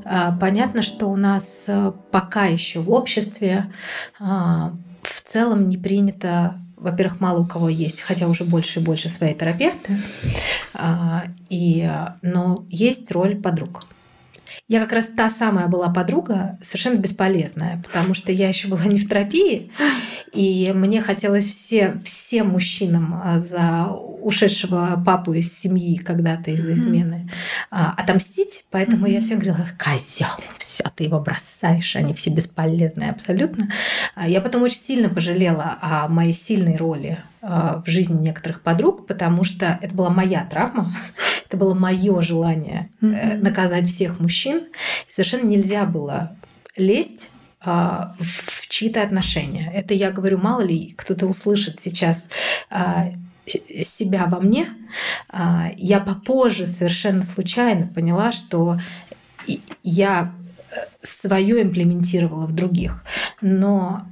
[0.05, 3.71] а, понятно, что у нас э, пока еще в обществе
[4.19, 9.07] а, в целом не принято во-первых, мало у кого есть, хотя уже больше и больше
[9.07, 9.97] свои терапевты,
[10.73, 11.89] а, и,
[12.21, 13.85] но есть роль подруг.
[14.69, 18.97] Я как раз та самая была подруга, совершенно бесполезная, потому что я еще была не
[18.97, 19.71] в терапии,
[20.31, 27.29] и мне хотелось все, всем мужчинам а, за ушедшего папу из семьи когда-то из измены
[27.71, 27.93] mm-hmm.
[27.97, 33.69] отомстить, поэтому я всем говорила, козел, все, ты его бросаешь, они все бесполезные абсолютно.
[34.15, 39.43] А я потом очень сильно пожалела о моей сильной роли в жизни некоторых подруг, потому
[39.43, 40.93] что это была моя травма,
[41.45, 43.43] это было мое желание mm-hmm.
[43.43, 44.67] наказать всех мужчин.
[45.07, 46.37] И совершенно нельзя было
[46.77, 47.29] лезть
[47.59, 49.71] а, в чьи-то отношения.
[49.73, 52.29] Это я говорю, мало ли кто-то услышит сейчас
[52.69, 53.11] а,
[53.45, 54.69] себя во мне.
[55.75, 58.79] Я попозже совершенно случайно поняла, что
[59.83, 60.33] я
[60.71, 63.03] э, свое имплементировала в других.
[63.41, 64.05] Но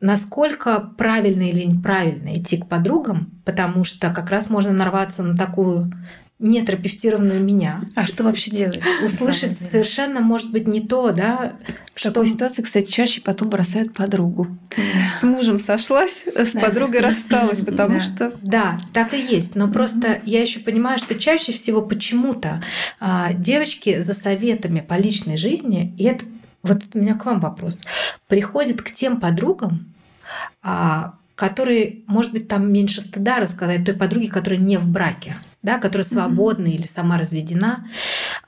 [0.00, 5.92] насколько правильно или неправильно идти к подругам, потому что как раз можно нарваться на такую
[6.38, 7.82] нетерапевтированную меня.
[7.96, 8.80] А что вообще делать?
[9.04, 11.54] Услышать совершенно может быть не то, да.
[11.94, 12.10] В что...
[12.10, 14.46] такой ситуации, кстати, чаще потом бросают подругу.
[14.76, 14.82] Да.
[15.20, 16.60] С мужем сошлась, с да.
[16.60, 18.00] подругой рассталась, потому да.
[18.00, 18.32] что...
[18.40, 19.56] Да, так и есть.
[19.56, 22.62] Но просто я еще понимаю, что чаще всего почему-то
[23.00, 26.24] а, девочки за советами по личной жизни, и это
[26.62, 27.78] вот у меня к вам вопрос.
[28.26, 29.94] Приходит к тем подругам,
[30.62, 35.78] а, которые, может быть, там меньше стыда рассказать той подруге, которая не в браке да,
[35.78, 36.72] которая свободна mm-hmm.
[36.72, 37.88] или сама разведена.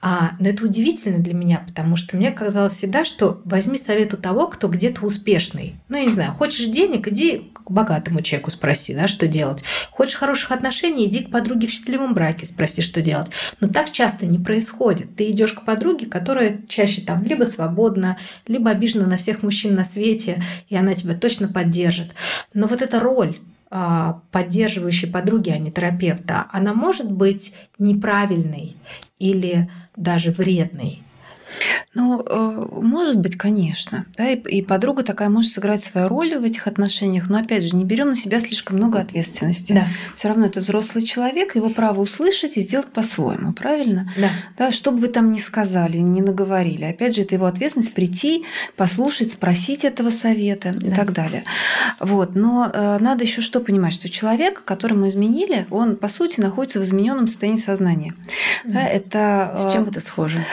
[0.01, 4.16] А, но это удивительно для меня, потому что мне казалось всегда, что возьми совет у
[4.16, 5.75] того, кто где-то успешный.
[5.88, 9.63] Ну, я не знаю, хочешь денег, иди богатому человеку спроси, да, что делать.
[9.91, 13.31] Хочешь хороших отношений, иди к подруге в счастливом браке, спроси, что делать.
[13.61, 15.17] Но так часто не происходит.
[15.17, 19.85] Ты идешь к подруге, которая чаще там либо свободна, либо обижена на всех мужчин на
[19.85, 22.15] свете, и она тебя точно поддержит.
[22.55, 23.39] Но вот эта роль
[23.71, 28.77] а, поддерживающей подруги, а не терапевта, она может быть неправильной
[29.19, 31.05] или даже вредной.
[31.95, 34.07] Ну, э, может быть, конечно.
[34.17, 37.77] Да, и, и подруга такая может сыграть свою роль в этих отношениях, но опять же,
[37.77, 39.73] не берем на себя слишком много ответственности.
[39.73, 39.89] Да.
[40.15, 44.13] Все равно это взрослый человек, его право услышать и сделать по-своему, правильно?
[44.17, 44.31] Да.
[44.57, 44.71] да.
[44.71, 46.85] Что бы вы там ни сказали, не наговорили.
[46.85, 48.45] Опять же, это его ответственность прийти,
[48.77, 50.89] послушать, спросить этого совета да.
[50.89, 51.43] и так далее.
[51.99, 52.35] Вот.
[52.35, 56.85] Но э, надо еще что понимать, что человек, которому изменили, он, по сути, находится в
[56.85, 58.15] измененном состоянии сознания.
[58.65, 60.47] Да, это, С чем э, это схоже?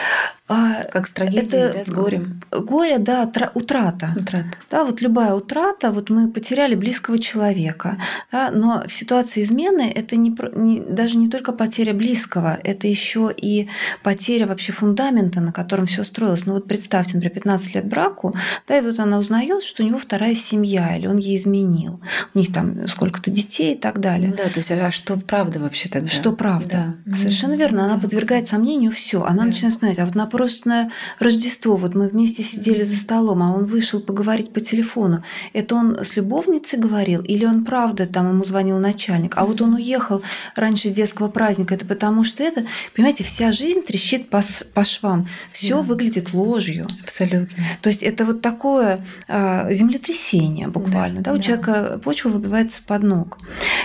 [0.48, 2.40] А, как с трагедией, это, да, с горем.
[2.50, 4.14] Горе, да, тра- утрата.
[4.16, 4.50] Утрата.
[4.70, 7.98] Да, вот любая утрата, вот мы потеряли близкого человека,
[8.32, 13.32] да, но в ситуации измены это не, не, даже не только потеря близкого, это еще
[13.36, 13.68] и
[14.02, 16.46] потеря вообще фундамента, на котором все строилось.
[16.46, 18.32] Ну вот представьте, например, 15 лет браку,
[18.66, 22.00] да, и вот она узнает, что у него вторая семья, или он ей изменил,
[22.34, 24.30] у них там сколько-то детей и так далее.
[24.30, 26.08] Да, то есть а что правда вообще тогда?
[26.08, 26.96] Что правда?
[27.04, 27.16] Да.
[27.16, 27.84] Совершенно верно.
[27.84, 29.22] Она подвергает сомнению все.
[29.22, 29.44] Она да.
[29.46, 33.64] начинает вспоминать, а вот на прошлое Рождество, вот мы вместе сидели за столом, а он
[33.64, 35.18] вышел поговорить по телефону.
[35.52, 39.32] Это он с любовницей говорил или он правда там ему звонил начальник?
[39.36, 40.22] А вот он уехал
[40.54, 44.40] раньше детского праздника, это потому что это, понимаете, вся жизнь трещит по,
[44.74, 45.28] по швам.
[45.50, 45.82] Все да.
[45.82, 46.86] выглядит ложью.
[47.02, 47.64] Абсолютно.
[47.82, 51.20] То есть это вот такое а, землетрясение буквально.
[51.20, 51.32] Да, да?
[51.32, 51.42] У да.
[51.42, 53.38] человека почва выбивается под ног.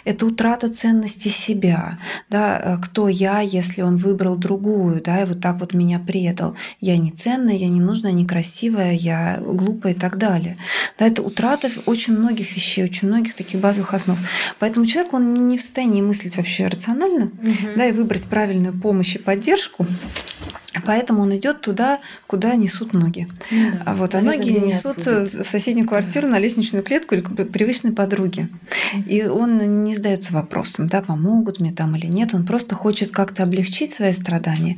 [0.05, 1.97] Это утрата ценности себя.
[2.29, 2.79] Да?
[2.83, 6.42] Кто я, если он выбрал другую, да, и вот так вот меня предал.
[6.79, 10.55] Я не ценная, я не нужная, не красивая, я глупая и так далее.
[10.99, 14.17] Да, это утрата очень многих вещей, очень многих таких базовых основ.
[14.59, 17.67] Поэтому человек, он не в состоянии мыслить вообще рационально, угу.
[17.75, 19.85] да, и выбрать правильную помощь и поддержку.
[20.85, 23.27] Поэтому он идет туда, куда несут ноги.
[23.51, 23.81] Ну, да.
[23.85, 26.33] А вот, а ноги несут в соседнюю квартиру да.
[26.33, 28.47] на лестничную клетку или к привычной подруге.
[29.05, 32.33] И он не задается вопросом, да, помогут мне там или нет.
[32.33, 34.77] Он просто хочет как-то облегчить свои страдания.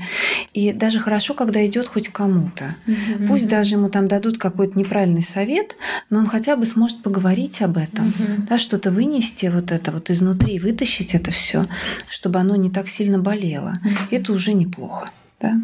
[0.53, 2.75] И даже хорошо, когда идет хоть кому-то.
[2.87, 3.27] Угу.
[3.27, 5.75] Пусть даже ему там дадут какой-то неправильный совет,
[6.09, 8.43] но он хотя бы сможет поговорить об этом, угу.
[8.49, 11.67] да, что-то вынести вот это вот изнутри, вытащить это все,
[12.09, 13.73] чтобы оно не так сильно болело.
[13.83, 14.15] Угу.
[14.15, 15.07] Это уже неплохо.
[15.45, 15.61] Да?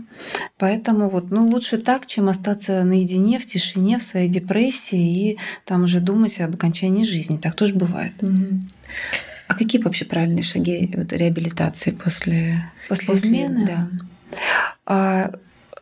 [0.58, 5.84] Поэтому вот, ну, лучше так, чем остаться наедине, в тишине, в своей депрессии и там
[5.84, 7.38] уже думать об окончании жизни.
[7.38, 8.14] Так тоже бывает.
[8.22, 8.62] Угу.
[9.48, 13.66] А какие вообще правильные шаги вот, реабилитации после, после, после измены?
[13.66, 13.88] Да.
[14.86, 15.32] А,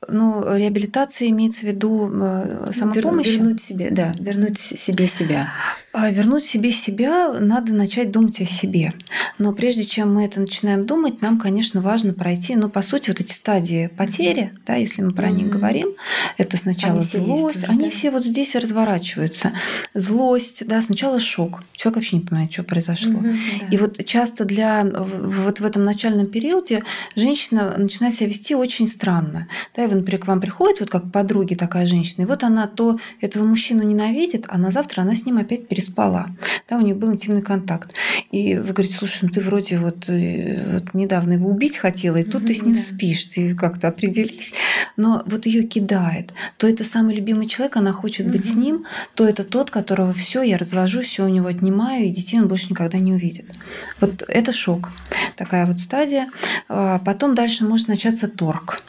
[0.07, 3.27] ну, реабилитация имеется в виду э, самопомощь.
[3.27, 5.51] Вернуть себе, да, вернуть себе себя.
[5.91, 8.93] А вернуть себе себя, надо начать думать о себе.
[9.39, 13.19] Но прежде чем мы это начинаем думать, нам, конечно, важно пройти, ну, по сути, вот
[13.19, 15.33] эти стадии потери, да, если мы про mm-hmm.
[15.33, 15.95] них говорим,
[16.37, 17.89] это сначала они злость, есть, они да?
[17.89, 19.51] все вот здесь разворачиваются.
[19.95, 21.63] Злость, да, сначала шок.
[21.75, 23.19] Человек вообще не понимает, что произошло.
[23.19, 23.65] Mm-hmm, да.
[23.71, 26.83] И вот часто для вот в этом начальном периоде
[27.15, 29.47] женщина начинает себя вести очень странно.
[29.75, 32.97] Да, и, например, к вам приходит вот как подруги такая женщина, и вот она то
[33.21, 36.25] этого мужчину ненавидит, а на завтра она с ним опять перестает переспала.
[36.69, 37.95] Да, у них был интимный контакт.
[38.31, 42.23] И вы говорите, слушай, ну ты вроде вот, э, вот недавно его убить хотела, и
[42.23, 42.81] тут mm-hmm, ты с ним да.
[42.81, 44.53] спишь, ты как-то определись.
[44.97, 46.33] Но вот ее кидает.
[46.57, 48.31] То это самый любимый человек, она хочет mm-hmm.
[48.31, 52.09] быть с ним, то это тот, которого все, я развожу, все у него отнимаю, и
[52.09, 53.57] детей он больше никогда не увидит.
[53.99, 54.91] Вот это шок.
[55.35, 56.29] Такая вот стадия.
[56.67, 58.79] А потом дальше может начаться торг,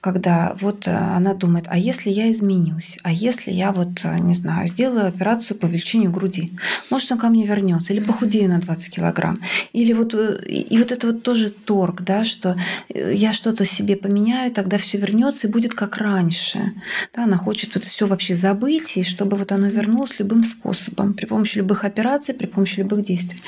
[0.00, 4.34] когда вот э, она думает, а если я изменюсь, а если я вот, э, не
[4.34, 6.52] знаю, сделаю операцию по увеличению груди.
[6.90, 9.36] Может, он ко мне вернется, или похудею на 20 килограмм.
[9.72, 12.56] Или вот, э, и вот это вот тоже торг, да, что
[12.94, 16.72] я что-то себе поменяю, тогда все вернется и будет как раньше.
[17.14, 21.26] Да, она хочет вот все вообще забыть, и чтобы вот оно вернулось любым способом, при
[21.26, 23.40] помощи любых операций, при помощи любых действий.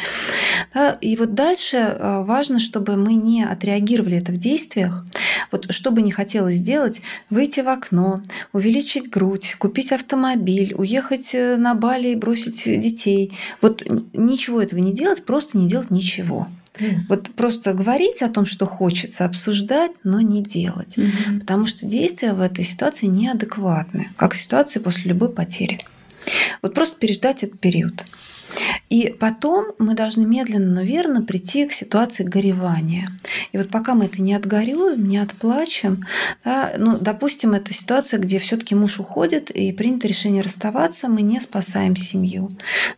[0.74, 5.04] Да, и вот дальше важно, чтобы мы не отреагировали это в действиях.
[5.50, 8.18] Вот что бы ни хотелось сделать, выйти в окно,
[8.52, 13.32] увеличить грудь, купить автомобиль, уехать на Бали и бросить детей.
[13.60, 16.48] Вот ничего этого не делать, просто не делать ничего.
[16.78, 17.00] Mm.
[17.08, 20.96] Вот просто говорить о том, что хочется, обсуждать, но не делать.
[20.96, 21.40] Mm-hmm.
[21.40, 25.80] Потому что действия в этой ситуации неадекватны, как в ситуации после любой потери.
[26.62, 28.04] Вот просто переждать этот период.
[28.90, 33.10] И потом мы должны медленно, но верно прийти к ситуации горевания.
[33.52, 36.04] И вот пока мы это не отгорюем, не отплачем,
[36.44, 41.22] да, ну, допустим, это ситуация, где все таки муж уходит и принято решение расставаться, мы
[41.22, 42.48] не спасаем семью.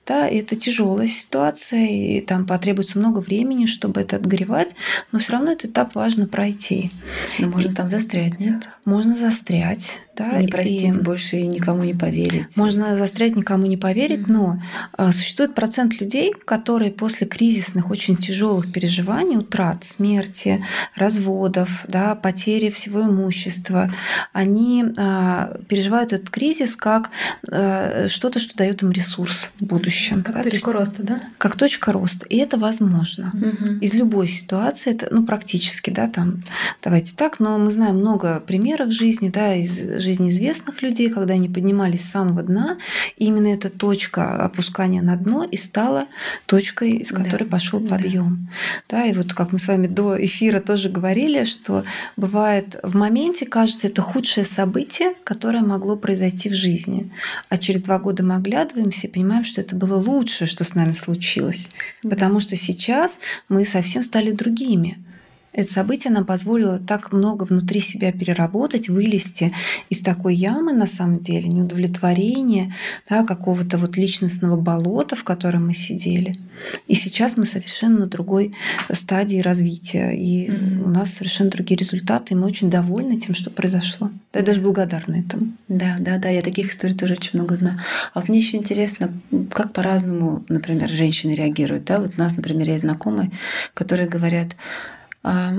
[0.06, 4.74] Да, и это тяжелая ситуация, и там потребуется много времени, чтобы это отгоревать,
[5.12, 6.90] но все равно этот этап важно пройти.
[7.38, 8.68] Но можно и, там застрять, нет?
[8.84, 9.98] Можно застрять.
[10.16, 12.56] Да, и не простить и больше и никому не поверить.
[12.56, 14.32] Можно застрять, никому не поверить, mm-hmm.
[14.32, 22.14] но а, существует процент людей, которые после кризисных, очень тяжелых переживаний, утрат, смерти, разводов, да,
[22.14, 23.92] потери всего имущества,
[24.32, 27.10] они а, переживают этот кризис как
[27.50, 30.22] а, что-то, что дает им ресурс в будущем.
[30.22, 30.42] Как да?
[30.42, 31.20] точка есть, роста, да?
[31.38, 32.26] Как точка роста.
[32.26, 33.32] И это возможно.
[33.34, 33.78] Угу.
[33.80, 36.44] Из любой ситуации, это, ну, практически, да, там,
[36.82, 41.10] давайте так, но мы знаем много примеров в жизни, да, из жизни жизни известных людей,
[41.10, 42.78] когда они поднимались с самого дна,
[43.16, 46.06] и именно эта точка опускания на дно и стала
[46.46, 47.50] точкой, из которой да.
[47.50, 48.48] пошел подъем.
[48.88, 48.98] Да.
[48.98, 51.84] да, и вот как мы с вами до эфира тоже говорили, что
[52.16, 57.10] бывает в моменте кажется это худшее событие, которое могло произойти в жизни,
[57.48, 60.92] а через два года мы оглядываемся и понимаем, что это было лучшее, что с нами
[60.92, 61.70] случилось,
[62.02, 62.10] да.
[62.10, 64.98] потому что сейчас мы совсем стали другими.
[65.52, 69.52] Это событие нам позволило так много внутри себя переработать, вылезти
[69.88, 72.74] из такой ямы, на самом деле, неудовлетворения,
[73.08, 76.34] да, какого-то вот личностного болота, в котором мы сидели.
[76.86, 78.54] И сейчас мы совершенно на другой
[78.92, 80.12] стадии развития.
[80.12, 80.84] И mm-hmm.
[80.84, 84.10] у нас совершенно другие результаты, и мы очень довольны тем, что произошло.
[84.32, 85.52] Да, и даже благодарны этому.
[85.68, 87.78] Да, да, да, я таких историй тоже очень много знаю.
[88.14, 89.12] А вот мне еще интересно,
[89.50, 91.84] как по-разному, например, женщины реагируют.
[91.86, 91.98] Да?
[91.98, 93.32] Вот у нас, например, есть знакомые,
[93.74, 94.54] которые говорят,
[95.22, 95.52] а,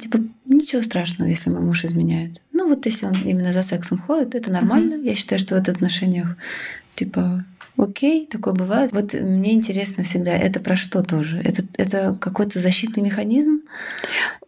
[0.00, 2.42] типа, ничего страшного, если мой муж изменяет.
[2.52, 4.94] Ну вот если он именно за сексом ходит, это нормально.
[4.94, 5.06] Mm-hmm.
[5.06, 6.36] Я считаю, что в отношениях
[6.94, 7.44] типа
[7.78, 8.90] Окей, такое бывает.
[8.92, 11.38] Вот мне интересно всегда, это про что тоже?
[11.38, 13.60] Это, это какой-то защитный механизм?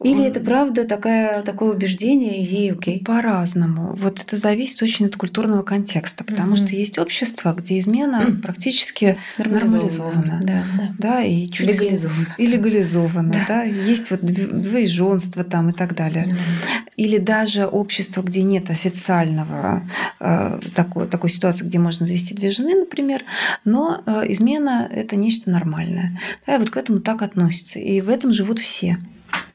[0.02, 3.02] Или это правда такая, такое убеждение, и ей окей?
[3.04, 3.96] По-разному.
[3.96, 6.66] Вот это зависит очень от культурного контекста, потому mm-hmm.
[6.66, 10.40] что есть общество, где измена практически нормализована.
[10.42, 10.94] Да, да.
[10.98, 12.34] да и чуть легализована.
[12.38, 13.44] И легализована, да.
[13.48, 13.62] да.
[13.62, 16.26] Есть вот двоеженство там и так далее.
[16.26, 16.92] Mm-hmm.
[16.96, 19.88] Или даже общество, где нет официального
[20.18, 23.24] э, такой, такой ситуации, где можно завести две жены, например, например,
[23.64, 26.18] но э, измена– это нечто нормальное.
[26.46, 27.78] Да, и вот к этому так относятся.
[27.78, 28.98] И в этом живут все.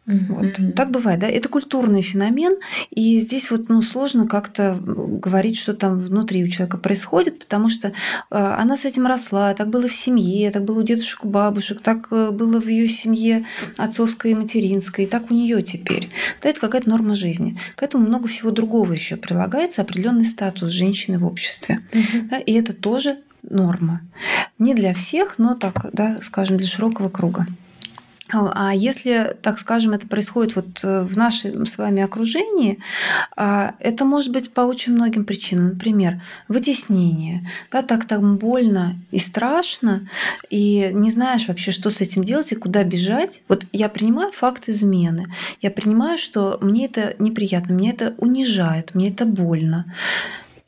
[0.08, 0.26] Mm-hmm.
[0.30, 0.76] Вот.
[0.76, 1.28] Так бывает, да?
[1.28, 2.58] Это культурный феномен,
[2.92, 7.88] и здесь вот ну, сложно как-то говорить, что там внутри у человека происходит, потому что
[7.88, 7.94] э,
[8.30, 12.08] она с этим росла, так было в семье, так было у дедушек, у бабушек, так
[12.12, 13.46] э, было в ее семье
[13.78, 16.10] отцовской и материнской, и так у нее теперь.
[16.42, 17.58] Да, это какая-то норма жизни.
[17.76, 21.80] К этому много всего другого еще прилагается, определенный статус женщины в обществе.
[21.92, 22.30] Mm-hmm.
[22.30, 23.18] Да, и это тоже
[23.50, 24.02] норма.
[24.60, 27.46] Не для всех, но так, да, скажем, для широкого круга.
[28.32, 32.80] А если, так скажем, это происходит вот э, в нашем с вами окружении,
[33.36, 35.70] а, это может быть по очень многим причинам.
[35.70, 37.48] Например, вытеснение.
[37.72, 40.08] Да, так там больно и страшно,
[40.50, 43.44] и не знаешь вообще, что с этим делать и куда бежать.
[43.48, 45.28] Вот я принимаю факт измены.
[45.62, 49.86] Я принимаю, что мне это неприятно, мне это унижает, мне это больно.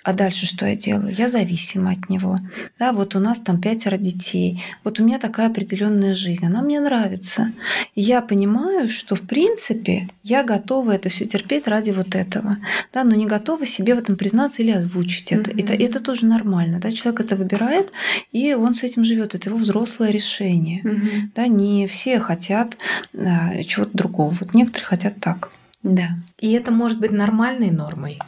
[0.08, 1.14] А дальше что я делаю?
[1.14, 2.38] Я зависима от него.
[2.80, 4.64] Да, вот у нас там пятеро детей.
[4.86, 6.46] Вот у меня такая определенная жизнь.
[6.46, 7.52] Она мне нравится.
[7.94, 12.56] И я понимаю, что в принципе я готова это все терпеть ради вот этого.
[12.94, 15.52] Да, но не готова себе в этом признаться или озвучить это.
[15.52, 15.64] Mm-hmm.
[15.66, 16.80] Это, это тоже нормально.
[16.80, 16.90] Да?
[16.90, 17.92] Человек это выбирает,
[18.32, 19.36] и он с этим живет.
[19.36, 20.84] Это его взрослое решение.
[20.84, 21.22] Mm-hmm.
[21.36, 22.78] Да, не все хотят
[23.14, 24.34] а, чего-то другого.
[24.40, 25.50] Вот некоторые хотят так.
[25.84, 26.12] Да.
[26.40, 28.20] И это может быть нормальной нормой.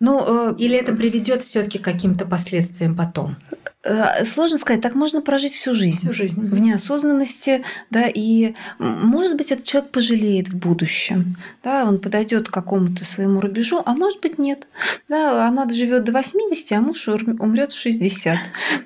[0.00, 3.36] Ну, э, или это приведет все-таки к каким-то последствиям потом?
[3.86, 5.98] Э, сложно сказать, так можно прожить всю жизнь.
[5.98, 6.40] Всю жизнь.
[6.40, 12.52] В неосознанности, да, и может быть, этот человек пожалеет в будущем, да, он подойдет к
[12.52, 14.66] какому-то своему рубежу, а может быть, нет.
[15.08, 18.36] Да, она доживет до 80, а муж умрет в 60.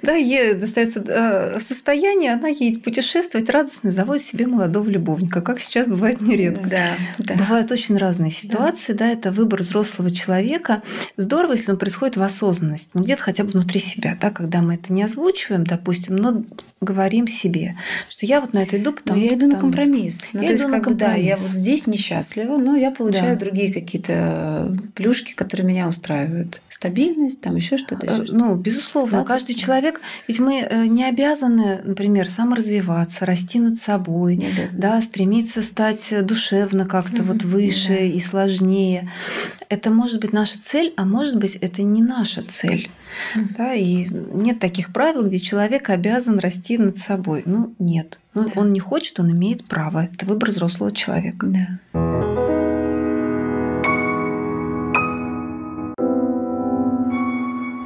[0.02, 5.88] Да, ей достается э, состояние, она едет путешествовать радостно, заводит себе молодого любовника, как сейчас
[5.88, 6.68] бывает нередко.
[6.68, 6.88] Да,
[7.18, 7.34] да.
[7.34, 9.06] Бывают очень разные ситуации, да.
[9.06, 10.82] да, это выбор взрослого человека.
[11.16, 14.74] Здорово, если он происходит в осознанности, ну где-то хотя бы внутри себя, да, когда мы
[14.74, 16.42] это не озвучиваем, допустим, но
[16.80, 17.76] говорим себе,
[18.08, 19.52] что я вот на это иду, потому но я иду потому...
[19.52, 20.28] на компромисс.
[20.32, 23.44] Ну, я то есть, как бы, да, я вот здесь несчастлива, но я получаю да.
[23.44, 26.62] другие какие-то плюшки, которые меня устраивают.
[26.68, 28.06] Стабильность, там еще что-то.
[28.06, 29.28] Еще что ну, безусловно, Статус.
[29.28, 34.40] каждый человек, ведь мы э, не обязаны, например, саморазвиваться, расти над собой,
[34.74, 37.26] да, стремиться стать душевно как-то mm-hmm.
[37.26, 37.98] вот выше да.
[37.98, 39.10] и сложнее.
[39.68, 42.88] Это может быть наша цель, а может быть это не наша цель.
[43.36, 43.46] Mm-hmm.
[43.58, 47.42] Да, и нет таких правил, где человек обязан расти над собой.
[47.46, 48.18] Ну, нет.
[48.34, 48.52] Ну, да.
[48.56, 50.08] Он не хочет, он имеет право.
[50.12, 51.46] Это выбор взрослого человека.
[51.46, 51.78] Да.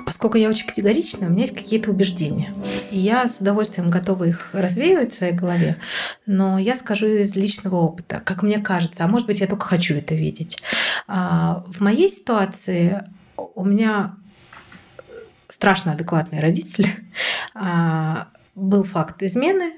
[0.06, 2.54] Поскольку я очень категорична, у меня есть какие-то убеждения.
[2.90, 5.76] И я с удовольствием готова их развеивать в своей голове.
[6.24, 9.94] Но я скажу из личного опыта, как мне кажется, а может быть, я только хочу
[9.94, 10.62] это видеть.
[11.06, 13.04] А, в моей ситуации
[13.36, 14.14] у меня
[15.48, 16.88] страшно адекватные родители.
[17.56, 19.74] А, был факт измены,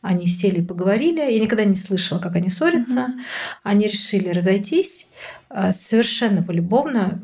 [0.00, 1.20] они сели и поговорили.
[1.20, 3.00] Я никогда не слышала, как они ссорятся.
[3.00, 3.22] Mm-hmm.
[3.64, 5.08] Они решили разойтись
[5.50, 7.20] а, совершенно полюбовно.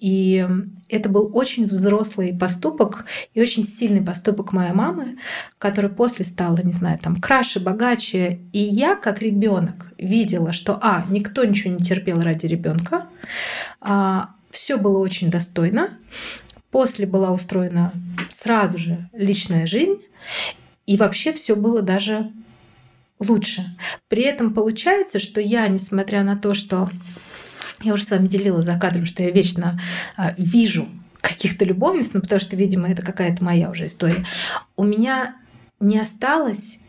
[0.00, 0.46] И
[0.90, 5.16] это был очень взрослый поступок и очень сильный поступок моей мамы,
[5.56, 8.40] которая после стала, не знаю, там краше, богаче.
[8.52, 13.06] И я, как ребенок, видела, что а, никто ничего не терпел ради ребенка,
[13.80, 15.98] а, все было очень достойно.
[16.74, 17.92] После была устроена
[18.32, 19.94] сразу же личная жизнь.
[20.86, 22.32] И вообще все было даже
[23.20, 23.64] лучше.
[24.08, 26.90] При этом получается, что я, несмотря на то, что
[27.84, 29.80] я уже с вами делилась за кадром, что я вечно
[30.16, 30.88] а, вижу
[31.20, 34.24] каких-то любовниц, ну потому что, видимо, это какая-то моя уже история.
[34.76, 35.36] У меня
[35.78, 36.80] не осталось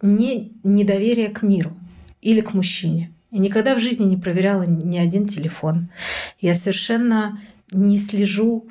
[0.00, 1.76] ни недоверия к миру
[2.22, 3.12] или к мужчине.
[3.30, 5.90] Я никогда в жизни не проверяла ни один телефон.
[6.40, 7.38] Я совершенно
[7.72, 8.66] не слежу,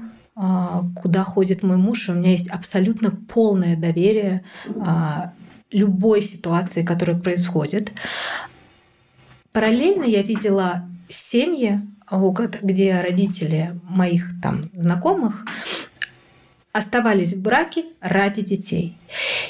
[0.95, 2.09] куда ходит мой муж.
[2.09, 4.43] У меня есть абсолютно полное доверие
[4.83, 5.33] а,
[5.71, 7.91] любой ситуации, которая происходит.
[9.51, 11.81] Параллельно я видела семьи,
[12.61, 15.45] где родители моих там знакомых
[16.73, 18.97] оставались в браке ради детей.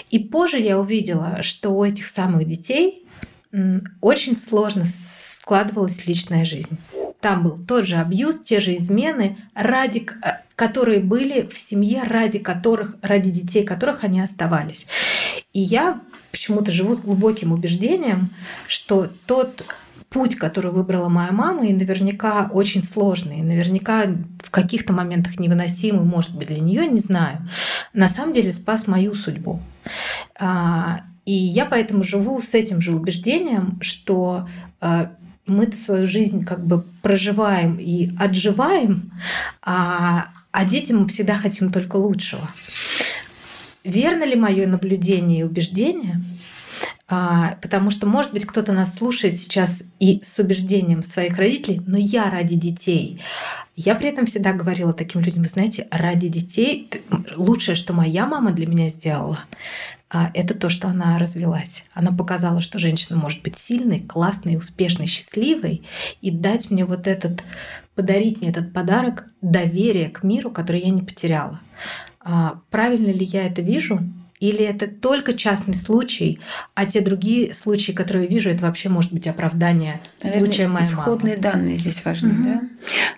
[0.10, 3.06] И позже я увидела, что у этих самых детей
[4.02, 6.78] очень сложно складывалась личная жизнь.
[7.20, 10.08] Там был тот же абьюз, те же измены, ради,
[10.62, 14.86] которые были в семье, ради которых, ради детей которых они оставались.
[15.54, 18.30] И я почему-то живу с глубоким убеждением,
[18.68, 19.66] что тот
[20.12, 24.06] путь, который выбрала моя мама, и наверняка очень сложный, и наверняка
[24.38, 27.40] в каких-то моментах невыносимый, может быть, для нее, не знаю,
[27.94, 29.60] на самом деле спас мою судьбу.
[30.40, 34.48] А, и я поэтому живу с этим же убеждением, что
[34.80, 35.10] а,
[35.48, 39.12] мы свою жизнь как бы проживаем и отживаем,
[39.64, 42.50] а, а детям мы всегда хотим только лучшего.
[43.84, 46.22] Верно ли мое наблюдение и убеждение?
[47.14, 51.98] А, потому что, может быть, кто-то нас слушает сейчас и с убеждением своих родителей, но
[51.98, 53.20] я ради детей.
[53.76, 56.90] Я при этом всегда говорила таким людям, вы знаете, ради детей
[57.36, 59.40] лучшее, что моя мама для меня сделала,
[60.10, 61.86] а, это то, что она развелась.
[61.94, 65.84] Она показала, что женщина может быть сильной, классной, успешной, счастливой
[66.22, 67.44] и дать мне вот этот,
[67.96, 71.60] подарить мне этот подарок доверия к миру, который я не потеряла.
[72.20, 74.00] А, правильно ли я это вижу?
[74.40, 76.40] Или это только частный случай,
[76.74, 80.86] а те другие случаи, которые я вижу, это вообще может быть оправдание Наверное, случая моей
[80.86, 81.44] исходные мамы.
[81.44, 82.44] данные здесь важны, угу.
[82.44, 82.62] да?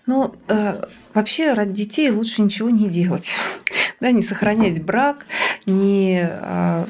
[0.05, 3.31] Ну, э, вообще ради детей лучше ничего не делать.
[4.01, 5.25] да, не сохранять брак,
[5.65, 6.85] не э,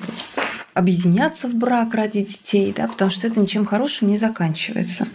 [0.73, 5.05] объединяться в брак ради детей, да, потому что это ничем хорошим не заканчивается.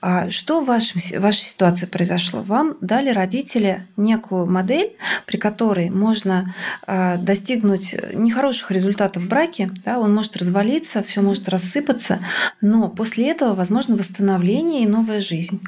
[0.00, 2.42] А что в, вашем, вашей ситуации произошло?
[2.42, 6.54] Вам дали родители некую модель, при которой можно
[6.86, 12.20] а, достигнуть нехороших результатов в браке, да, он может развалиться, все может рассыпаться,
[12.60, 15.60] но после этого возможно восстановление и новая жизнь.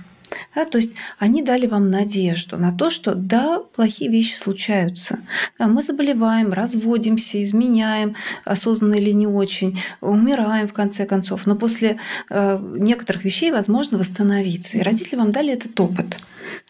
[0.55, 5.21] Да, то есть они дали вам надежду на то, что да, плохие вещи случаются.
[5.59, 11.99] Да, мы заболеваем, разводимся, изменяем, осознанно или не очень, умираем в конце концов, но после
[12.31, 14.79] э, некоторых вещей возможно восстановиться.
[14.79, 16.19] И родители вам дали этот опыт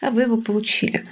[0.03, 1.03] да, вы его получили.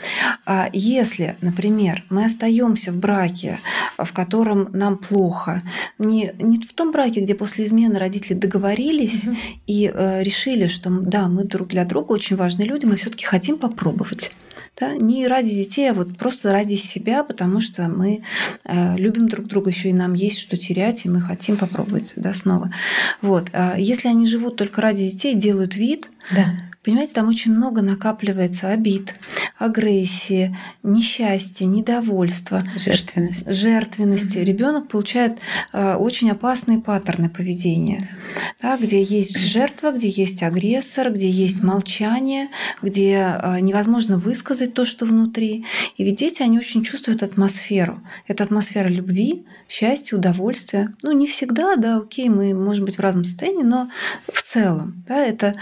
[0.45, 3.59] А если, например, мы остаемся в браке,
[3.97, 5.61] в котором нам плохо,
[5.97, 9.37] не, не в том браке, где после измены родители договорились угу.
[9.65, 13.57] и э, решили, что да, мы друг для друга очень важные люди, мы все-таки хотим
[13.57, 14.35] попробовать.
[14.79, 14.93] Да?
[14.93, 18.23] Не ради детей, а вот просто ради себя, потому что мы
[18.65, 22.33] э, любим друг друга еще и нам есть что терять, и мы хотим попробовать да,
[22.33, 22.71] снова.
[23.21, 23.49] Вот.
[23.53, 28.69] А если они живут только ради детей, делают вид, да Понимаете, там очень много накапливается
[28.69, 29.13] обид,
[29.59, 33.53] агрессии, несчастья, недовольства, жертвенности.
[33.53, 34.37] жертвенности.
[34.37, 34.43] Mm-hmm.
[34.43, 35.37] Ребенок получает
[35.73, 38.09] э, очень опасные паттерны поведения,
[38.63, 42.49] да, где есть жертва, где есть агрессор, где есть молчание,
[42.81, 45.67] где э, невозможно высказать то, что внутри.
[45.97, 48.01] И ведь дети, они очень чувствуют атмосферу.
[48.27, 50.95] Это атмосфера любви, счастья, удовольствия.
[51.03, 53.91] Ну, не всегда, да, окей, мы можем быть в разном состоянии, но
[54.33, 55.53] в целом, да, это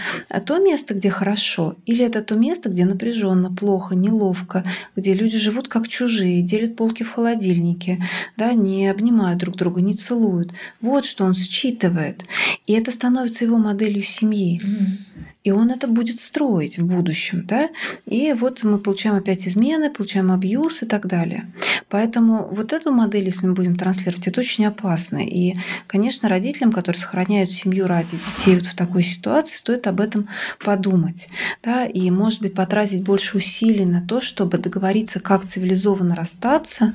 [0.46, 4.64] то место, где хорошо, или это то место, где напряженно, плохо, неловко,
[4.96, 7.98] где люди живут как чужие, делят полки в холодильнике,
[8.36, 10.52] да, не обнимают друг друга, не целуют.
[10.80, 12.24] Вот что он считывает.
[12.66, 14.60] И это становится его моделью семьи.
[15.42, 17.44] И он это будет строить в будущем.
[17.46, 17.70] Да?
[18.06, 21.44] И вот мы получаем опять измены, получаем абьюз и так далее.
[21.88, 25.18] Поэтому вот эту модель, если мы будем транслировать, это очень опасно.
[25.26, 25.54] И,
[25.86, 30.28] конечно, родителям, которые сохраняют семью ради детей вот в такой ситуации, стоит об этом
[30.62, 31.28] подумать.
[31.62, 31.86] Да?
[31.86, 36.92] И, может быть, потратить больше усилий на то, чтобы договориться, как цивилизованно расстаться,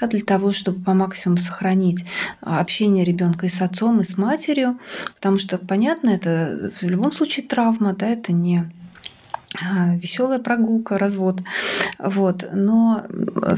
[0.00, 2.04] да, для того, чтобы по максимуму сохранить
[2.40, 4.78] общение ребенка и с отцом, и с матерью.
[5.16, 8.70] Потому что, понятно, это в любом случае травма, да, это не
[9.60, 11.40] а, веселая прогулка, развод.
[11.98, 12.48] Вот.
[12.52, 13.04] Но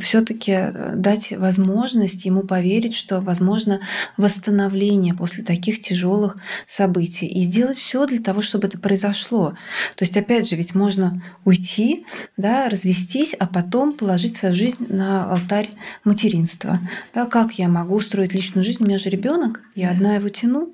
[0.01, 3.81] все-таки дать возможность ему поверить, что возможно
[4.17, 6.37] восстановление после таких тяжелых
[6.69, 7.27] событий.
[7.27, 9.55] И сделать все для того, чтобы это произошло.
[9.97, 12.07] То есть, опять же, ведь можно уйти,
[12.37, 15.71] да, развестись, а потом положить свою жизнь на алтарь
[16.05, 16.79] материнства.
[17.15, 18.83] Да, как я могу устроить личную жизнь?
[18.83, 19.95] У меня же ребенок, я да.
[19.95, 20.73] одна его тяну.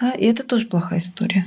[0.00, 1.46] Да, и это тоже плохая история.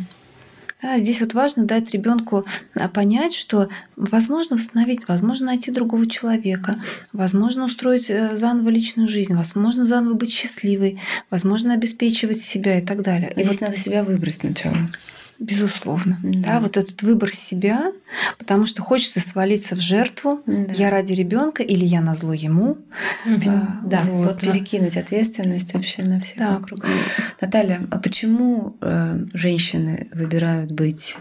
[0.81, 6.75] Да, здесь вот важно дать ребенку а, понять, что возможно восстановить, возможно найти другого человека,
[7.13, 10.99] возможно устроить э, заново личную жизнь, возможно заново быть счастливой,
[11.29, 13.31] возможно обеспечивать себя и так далее.
[13.35, 13.69] И здесь вот...
[13.69, 14.77] надо себя выбрать сначала.
[15.39, 16.17] Безусловно.
[16.23, 16.53] Да.
[16.53, 17.91] да, вот этот выбор себя,
[18.37, 20.41] потому что хочется свалиться в жертву.
[20.45, 20.73] Да.
[20.73, 22.77] Я ради ребенка или я на зло ему.
[23.25, 26.57] Да, да вот, вот, перекинуть ответственность вообще на всех да.
[26.57, 26.85] вокруг.
[27.41, 31.17] Наталья, а почему э, женщины выбирают быть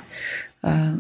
[0.62, 0.94] э,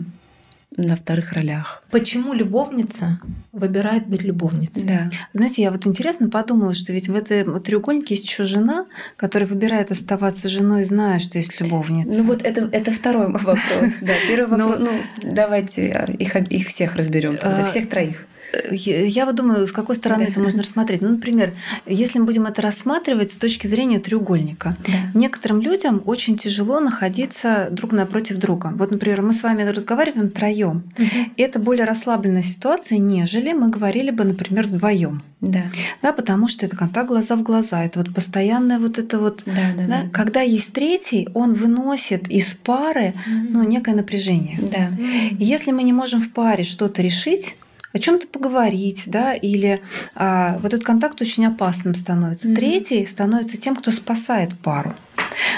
[0.76, 1.82] на вторых ролях.
[1.90, 3.20] Почему любовница
[3.52, 4.84] выбирает быть любовницей?
[4.86, 5.10] Да.
[5.32, 9.90] Знаете, я вот интересно подумала, что ведь в этом треугольнике есть еще жена, которая выбирает
[9.90, 12.10] оставаться женой, зная, что есть любовница.
[12.10, 13.58] Ну вот это, это второй вопрос.
[14.00, 14.80] Да, первый вопрос.
[14.80, 14.90] Ну,
[15.22, 18.26] давайте их, их всех разберем, а, всех троих
[18.70, 21.02] я вот думаю, с какой стороны это можно рассмотреть.
[21.02, 21.54] Ну, например,
[21.86, 24.92] если мы будем это рассматривать с точки зрения треугольника, да.
[25.14, 28.72] некоторым людям очень тяжело находиться друг напротив друга.
[28.74, 31.30] Вот, например, мы с вами разговариваем втроем, угу.
[31.36, 35.22] и это более расслабленная ситуация, нежели мы говорили бы, например, вдвоем.
[35.40, 35.64] Да.
[36.00, 39.74] да, потому что это контакт глаза в глаза, это вот постоянное вот это вот, да,
[39.76, 44.58] да, да, когда есть третий, он выносит из пары, mm ну, некое напряжение.
[44.60, 44.90] Да.
[45.38, 47.56] И если мы не можем в паре что-то решить,
[47.94, 49.80] о чем-то поговорить, да, или
[50.14, 52.48] а, вот этот контакт очень опасным становится.
[52.48, 52.54] Mm-hmm.
[52.56, 54.94] Третий становится тем, кто спасает пару.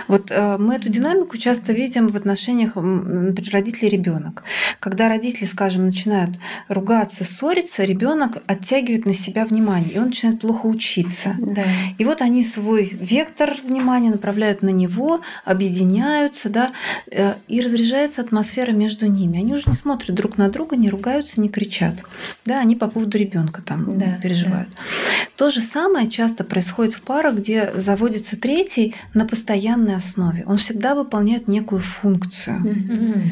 [0.09, 4.45] Вот э, мы эту динамику часто видим в отношениях, например, родители ребенок.
[4.81, 6.39] Когда родители, скажем, начинают
[6.69, 11.35] ругаться, ссориться, ребенок оттягивает на себя внимание, и он начинает плохо учиться.
[11.39, 11.65] Да.
[11.99, 16.73] И вот они свой вектор внимания направляют на него, объединяются, да,
[17.11, 19.39] э, и разряжается атмосфера между ними.
[19.39, 22.05] Они уже не смотрят друг на друга, не ругаются, не кричат.
[22.45, 24.71] Да, они по поводу ребенка там да, переживают.
[24.71, 24.83] Да.
[25.37, 30.45] То же самое часто происходит в парах, где заводится третий на постоянной основе.
[30.47, 32.61] Он всегда выполняет некую функцию.
[32.65, 33.23] Mm-hmm.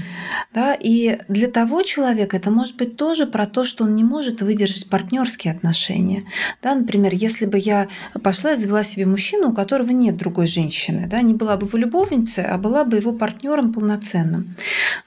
[0.55, 4.41] Да, и для того человека это может быть тоже про то, что он не может
[4.41, 6.23] выдержать партнерские отношения.
[6.63, 7.89] Да, например, если бы я
[8.23, 11.79] пошла и завела себе мужчину, у которого нет другой женщины, да, не была бы его
[11.79, 14.55] любовницей, а была бы его партнером полноценным.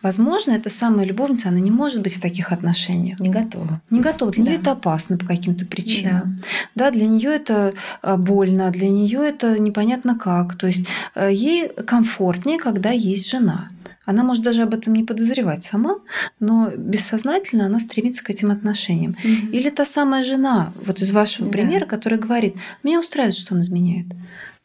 [0.01, 3.19] Возможно, эта самая любовница, она не может быть в таких отношениях.
[3.19, 3.79] Не готова.
[3.89, 4.31] Не готова.
[4.31, 4.51] Для да.
[4.51, 6.37] нее это опасно по каким-то причинам.
[6.75, 6.85] Да.
[6.85, 10.55] да, для нее это э, больно, для нее это непонятно как.
[10.55, 10.85] То есть
[11.15, 13.69] ей комфортнее, когда есть жена.
[14.07, 15.97] Она может даже об этом не подозревать сама,
[16.39, 19.17] но бессознательно она стремится к этим отношениям.
[19.21, 19.51] Mm-hmm.
[19.51, 21.51] Или та самая жена, вот из вашего да.
[21.51, 24.07] примера, которая говорит, меня устраивает, что он изменяет.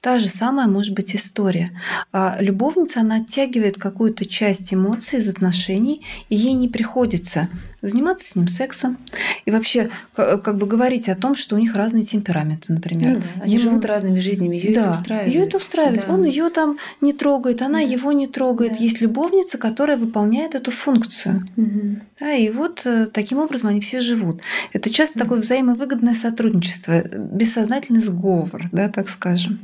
[0.03, 1.71] Та же самая может быть история.
[2.13, 7.49] А любовница, она оттягивает какую-то часть эмоций из отношений, и ей не приходится
[7.83, 8.97] заниматься с ним сексом
[9.45, 13.15] и вообще как бы говорить о том, что у них разные темпераменты, например.
[13.15, 13.43] Ну, да.
[13.45, 13.63] Они Ему...
[13.63, 14.81] живут разными жизнями, ее да.
[14.81, 15.35] это устраивает.
[15.35, 16.05] Ее это устраивает.
[16.05, 16.13] Да.
[16.15, 17.85] Он ее там не трогает, она да.
[17.85, 18.73] его не трогает.
[18.73, 18.79] Да.
[18.79, 21.43] Есть любовница, которая выполняет эту функцию.
[21.57, 21.97] Угу.
[22.19, 24.41] Да, и вот э, таким образом они все живут.
[24.73, 25.21] Это часто угу.
[25.21, 29.61] такое взаимовыгодное сотрудничество, бессознательный сговор, да, так скажем.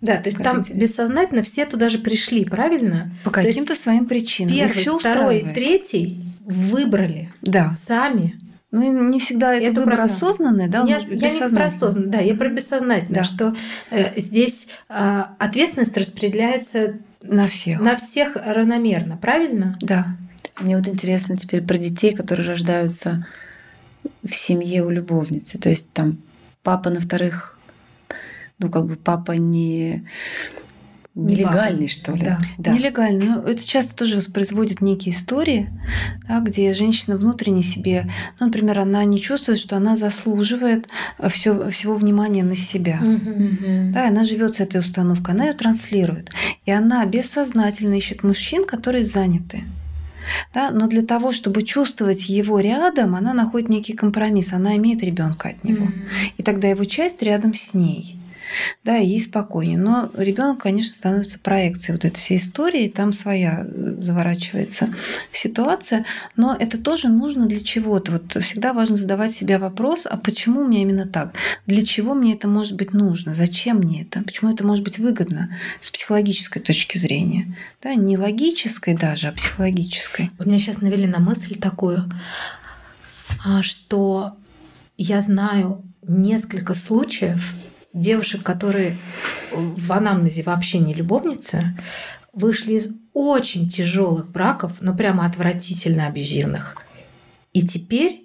[0.00, 0.80] Да, то есть как там интересно.
[0.80, 3.10] бессознательно все туда же пришли, правильно?
[3.24, 4.54] По каким-то своим причинам.
[4.54, 7.70] Первый, второй, третий выбрали да.
[7.70, 8.34] сами.
[8.70, 10.12] Ну и не всегда это Эту выбор программу.
[10.12, 10.84] осознанный, да?
[10.86, 13.24] Я, я не про осознанный, да, я про бессознательное, да.
[13.24, 13.56] что
[13.90, 17.80] э, здесь э, ответственность распределяется на всех.
[17.80, 19.78] На всех равномерно, правильно?
[19.80, 20.08] Да.
[20.60, 23.26] Мне вот интересно теперь про детей, которые рождаются
[24.22, 25.58] в семье у любовницы.
[25.58, 26.18] То есть там
[26.62, 27.57] папа на вторых
[28.58, 30.04] ну, как бы папа не
[31.18, 32.22] нелегальный, что ли.
[32.22, 32.38] Да.
[32.58, 32.72] да.
[32.72, 33.26] Нелегальный.
[33.26, 35.68] Но это часто тоже воспроизводит некие истории,
[36.28, 40.88] да, где женщина внутренне себе, ну, например, она не чувствует, что она заслуживает
[41.28, 43.00] все, всего внимания на себя.
[43.02, 43.92] Угу.
[43.92, 46.30] Да, она живет с этой установкой, она ее транслирует.
[46.66, 49.62] И она бессознательно ищет мужчин, которые заняты.
[50.54, 50.70] Да?
[50.70, 55.64] Но для того, чтобы чувствовать его рядом, она находит некий компромисс, она имеет ребенка от
[55.64, 55.86] него.
[55.86, 56.32] Mm-hmm.
[56.36, 58.18] И тогда его часть рядом с ней.
[58.84, 59.78] Да, ей спокойнее.
[59.78, 64.86] Но ребенок, конечно, становится проекцией вот этой всей истории, там своя э, заворачивается
[65.32, 66.04] ситуация,
[66.36, 68.12] но это тоже нужно для чего-то.
[68.12, 71.34] Вот всегда важно задавать себе вопрос, а почему у меня именно так?
[71.66, 73.34] Для чего мне это может быть нужно?
[73.34, 74.22] Зачем мне это?
[74.22, 77.54] Почему это может быть выгодно с психологической точки зрения?
[77.82, 80.30] Да, не логической даже, а психологической.
[80.38, 82.08] Вы меня сейчас навели на мысль такую,
[83.44, 84.36] а, что
[84.96, 87.54] я знаю несколько случаев
[87.92, 88.96] девушек, которые
[89.52, 91.76] в анамнезе вообще не любовницы,
[92.32, 96.76] вышли из очень тяжелых браков, но прямо отвратительно абьюзивных.
[97.52, 98.22] И теперь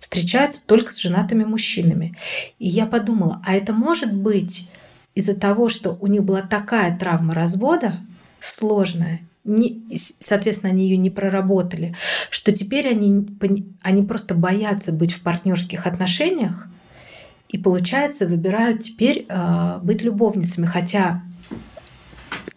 [0.00, 2.14] встречаются только с женатыми мужчинами.
[2.58, 4.68] И я подумала, а это может быть
[5.14, 8.00] из-за того, что у них была такая травма развода
[8.40, 9.84] сложная, не,
[10.20, 11.94] соответственно, они ее не проработали,
[12.30, 13.26] что теперь они,
[13.82, 16.66] они просто боятся быть в партнерских отношениях,
[17.54, 21.22] и получается выбирают теперь э, быть любовницами, хотя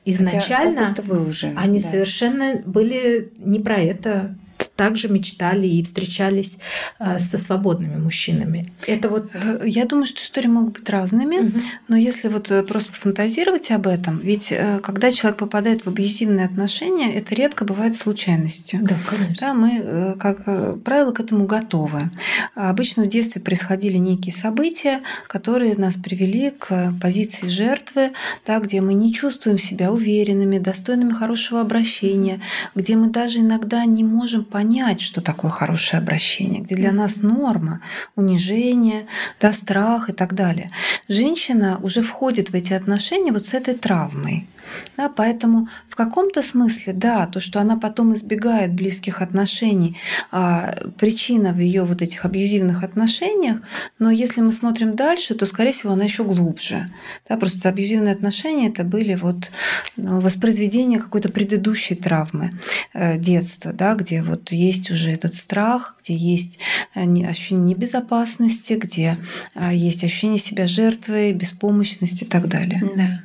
[0.05, 1.87] изначально хотя они да.
[1.87, 4.35] совершенно были не про это
[4.78, 6.59] также мечтали и встречались
[6.99, 8.71] э, со свободными мужчинами.
[8.86, 9.30] Это вот...
[9.34, 11.59] Э, я думаю, что истории могут быть разными, угу.
[11.88, 14.53] но если вот э, просто фантазировать об этом, ведь
[14.84, 18.80] когда человек попадает в абьюзивные отношения, это редко бывает случайностью.
[18.84, 19.36] Да, конечно.
[19.39, 22.11] Да, мы, как правило, к этому готовы.
[22.53, 28.09] Обычно в детстве происходили некие события, которые нас привели к позиции жертвы,
[28.45, 32.41] да, где мы не чувствуем себя уверенными, достойными хорошего обращения,
[32.75, 37.22] где мы даже иногда не можем понять, понять, что такое хорошее обращение, где для нас
[37.22, 37.82] норма,
[38.15, 39.07] унижение,
[39.39, 40.70] да, страх и так далее.
[41.07, 44.47] Женщина уже входит в эти отношения вот с этой травмой.
[44.97, 49.97] Да, поэтому в каком-то смысле, да, то, что она потом избегает близких отношений,
[50.32, 53.59] а, причина в ее вот этих абьюзивных отношениях,
[53.99, 56.88] но если мы смотрим дальше, то, скорее всего, она еще глубже.
[57.28, 59.51] Да, просто абьюзивные отношения это были вот
[59.95, 62.51] ну, воспроизведение какой-то предыдущей травмы
[62.93, 66.60] э, детства, да, где вот есть уже этот страх, где есть
[66.95, 69.18] э, ощущение небезопасности, где
[69.55, 72.84] э, есть ощущение себя жертвой, беспомощности и так далее.
[72.95, 73.22] Да.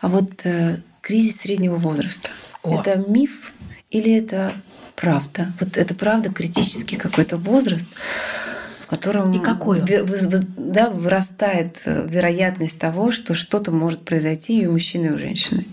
[0.00, 2.30] А вот э, кризис среднего возраста
[2.62, 2.80] О.
[2.80, 3.52] это миф
[3.90, 4.54] или это
[4.96, 5.52] правда?
[5.58, 7.86] Вот это правда критический какой-то возраст,
[8.80, 9.98] в котором и какой ви,
[10.56, 15.66] да, вырастает э, вероятность того, что что-то может произойти и у мужчины, и у женщины.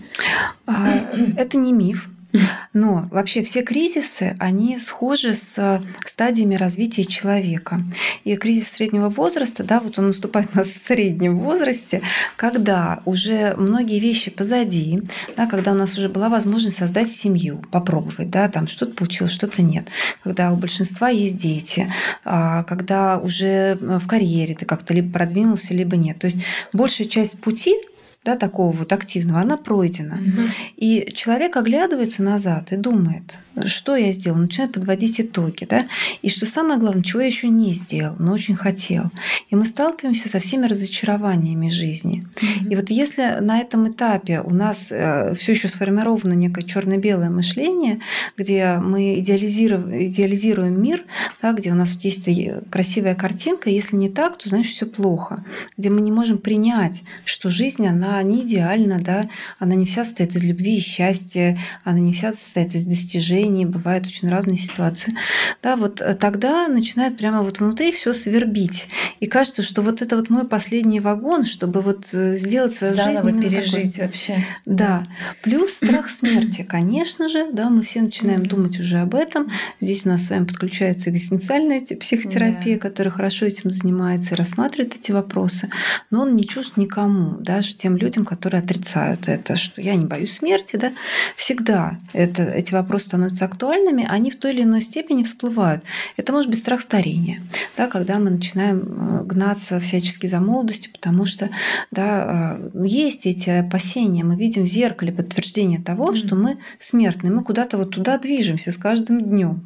[0.66, 1.04] А,
[1.36, 2.08] это не миф.
[2.72, 7.78] Но вообще все кризисы, они схожи с стадиями развития человека.
[8.24, 12.02] И кризис среднего возраста, да, вот он наступает у нас в среднем возрасте,
[12.36, 15.02] когда уже многие вещи позади,
[15.36, 19.62] да, когда у нас уже была возможность создать семью, попробовать, да, там что-то получилось, что-то
[19.62, 19.88] нет,
[20.22, 21.88] когда у большинства есть дети,
[22.24, 26.18] а, когда уже в карьере ты как-то либо продвинулся, либо нет.
[26.18, 27.76] То есть большая часть пути
[28.24, 30.16] да, такого вот активного, она пройдена.
[30.16, 30.42] Угу.
[30.76, 35.86] И человек оглядывается назад и думает, что я сделал, начинает подводить итоги, да,
[36.20, 39.04] и что самое главное, чего я еще не сделал, но очень хотел.
[39.50, 42.26] И мы сталкиваемся со всеми разочарованиями жизни.
[42.36, 42.70] Угу.
[42.70, 48.00] И вот если на этом этапе у нас э, все еще сформировано некое черно-белое мышление,
[48.36, 51.04] где мы идеализируем, идеализируем мир,
[51.40, 52.28] да, где у нас есть
[52.70, 55.44] красивая картинка, если не так, то значит все плохо,
[55.76, 59.22] где мы не можем принять, что жизнь она не идеальна, да,
[59.58, 64.06] она не вся состоит из любви и счастья, она не вся состоит из достижений, бывают
[64.06, 65.14] очень разные ситуации.
[65.62, 68.88] Да, вот э, тогда начинает прямо вот внутри все свербить.
[69.20, 73.30] И кажется, что вот это вот мой последний вагон, чтобы вот э, сделать свою Заново
[73.30, 73.42] жизнь.
[73.42, 74.06] пережить такой.
[74.06, 74.46] вообще.
[74.66, 75.04] Да.
[75.42, 79.50] Плюс страх смерти, конечно же, да, мы все начинаем думать уже об этом.
[79.80, 82.80] Здесь у нас с вами подключается экзистенциальная психотерапия, да.
[82.80, 85.70] которая хорошо этим занимается и рассматривает эти вопросы.
[86.10, 90.32] Но он не чужд никому, даже тем людям, которые отрицают это, что я не боюсь
[90.32, 90.92] смерти, да,
[91.36, 95.82] всегда это, эти вопросы становятся актуальными, они в той или иной степени всплывают.
[96.16, 97.42] Это может быть страх старения,
[97.76, 101.50] да, когда мы начинаем э, гнаться всячески за молодостью, потому что
[101.90, 107.42] да, э, есть эти опасения, мы видим в зеркале подтверждение того, что мы смертны, мы
[107.42, 109.64] куда-то вот туда движемся с каждым днем,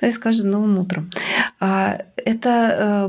[0.00, 1.10] да, и с каждым новым утром.
[1.60, 2.48] А это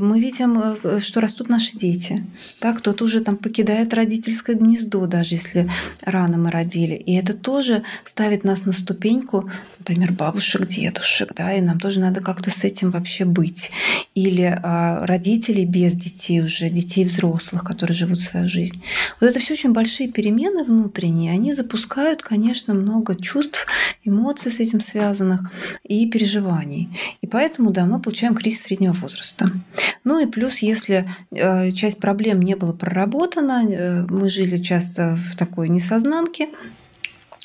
[0.04, 2.24] мы видим, что растут наши дети,
[2.60, 4.65] да, кто-то уже там покидает родительское гнездо,
[5.06, 5.68] даже если
[6.02, 6.94] рано мы родили.
[6.94, 12.20] И это тоже ставит нас на ступеньку, например, бабушек, дедушек, да, и нам тоже надо
[12.20, 13.70] как-то с этим вообще быть.
[14.14, 18.82] Или а, родителей без детей уже, детей взрослых, которые живут свою жизнь.
[19.20, 23.66] Вот это все очень большие перемены внутренние, они запускают, конечно, много чувств,
[24.04, 25.50] эмоций с этим связанных
[25.84, 26.88] и переживаний.
[27.20, 29.46] И поэтому, да, мы получаем кризис среднего возраста.
[30.04, 35.36] Ну и плюс, если э, часть проблем не была проработана, э, мы жили часто в
[35.36, 36.48] такой несознанке,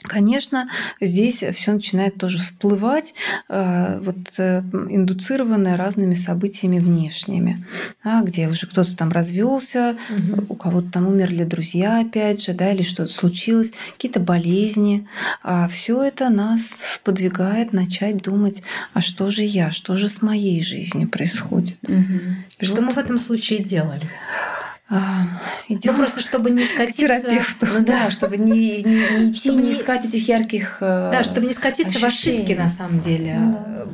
[0.03, 0.67] Конечно,
[0.99, 3.13] здесь все начинает тоже всплывать,
[3.49, 7.57] э, вот, э, индуцированное разными событиями внешними,
[8.03, 10.45] да, где уже кто-то там развелся, угу.
[10.49, 15.07] у кого-то там умерли друзья, опять же, да, или что-то случилось, какие-то болезни.
[15.43, 20.63] А все это нас сподвигает начать думать, а что же я, что же с моей
[20.63, 21.77] жизнью происходит.
[21.83, 22.19] Угу.
[22.61, 22.85] Что вот.
[22.85, 24.01] мы в этом случае делаем?
[25.69, 27.65] Идем ну, просто чтобы не скатиться терапевту.
[27.65, 31.47] Ну да, чтобы не, не, не идти, чтобы не искать этих ярких Да, э, чтобы
[31.47, 32.39] не скатиться ощущений.
[32.39, 33.39] в ошибки на самом деле,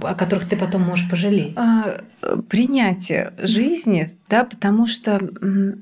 [0.01, 0.09] да.
[0.09, 1.53] о которых ты потом можешь пожалеть.
[1.55, 2.01] А,
[2.49, 5.19] принятие жизни да, потому что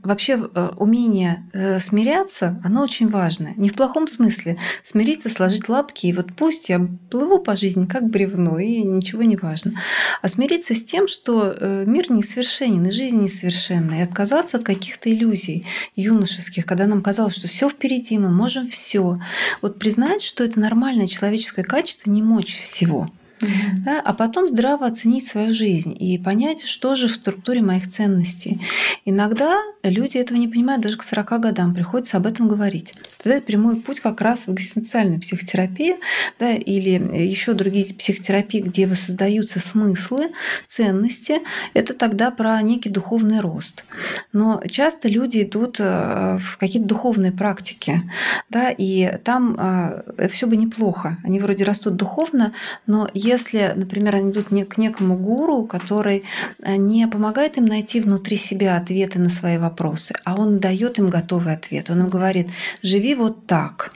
[0.03, 3.53] вообще э, умение э, смиряться, оно очень важно.
[3.55, 4.57] Не в плохом смысле.
[4.83, 9.35] Смириться, сложить лапки, и вот пусть я плыву по жизни как бревно, и ничего не
[9.35, 9.73] важно.
[10.21, 15.11] А смириться с тем, что э, мир несовершенен, и жизнь несовершенна, и отказаться от каких-то
[15.11, 15.65] иллюзий
[15.95, 19.17] юношеских, когда нам казалось, что все впереди, мы можем все.
[19.63, 23.09] Вот признать, что это нормальное человеческое качество, не мочь всего
[23.39, 23.83] mm-hmm.
[23.85, 28.61] да, а потом здраво оценить свою жизнь и понять, что же в структуре моих ценностей.
[29.05, 32.93] Иногда люди этого не понимают даже к 40 годам, приходится об этом говорить.
[33.21, 35.97] Тогда это прямой путь как раз в экзистенциальную психотерапию
[36.39, 40.31] да, или еще другие психотерапии, где воссоздаются смыслы,
[40.67, 41.41] ценности.
[41.73, 43.85] Это тогда про некий духовный рост.
[44.33, 48.01] Но часто люди идут э, в какие-то духовные практики,
[48.49, 51.17] да, и там э, все бы неплохо.
[51.23, 52.53] Они вроде растут духовно,
[52.85, 56.23] но если, например, они идут к некому гуру, который
[56.61, 61.09] э, не помогает им найти внутри себя ответы на свои вопросы, а он дает им
[61.09, 61.89] готовый ответ.
[61.89, 62.49] Он им говорит,
[62.81, 63.93] живи вот так.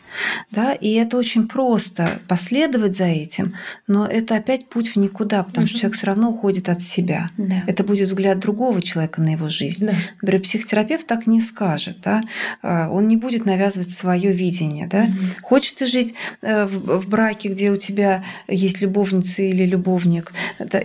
[0.52, 0.74] Да?
[0.74, 3.56] И это очень просто последовать за этим,
[3.88, 5.70] но это опять путь в никуда, потому угу.
[5.70, 7.30] что человек все равно уходит от себя.
[7.38, 7.64] Да.
[7.68, 9.86] Это будет взгляд другого человека на его жизнь.
[9.86, 9.94] Да.
[10.22, 11.98] Например, психотерапевт так не скажет.
[12.04, 12.22] Да?
[12.62, 14.88] А, он не будет навязывать свое видение.
[14.88, 15.04] Да?
[15.04, 15.14] Угу.
[15.44, 20.34] Хочешь ты жить э, в браке, где у тебя есть любовь любовница или любовник,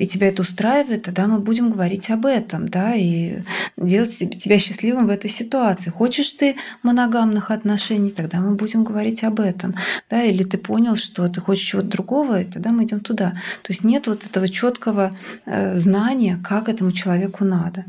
[0.00, 3.38] и тебя это устраивает, тогда мы будем говорить об этом, да, и
[3.76, 5.90] делать тебя счастливым в этой ситуации.
[5.90, 9.74] Хочешь ты моногамных отношений, тогда мы будем говорить об этом,
[10.10, 13.30] да, или ты понял, что ты хочешь чего-то другого, и тогда мы идем туда.
[13.62, 15.10] То есть нет вот этого четкого
[15.46, 17.84] э, знания, как этому человеку надо.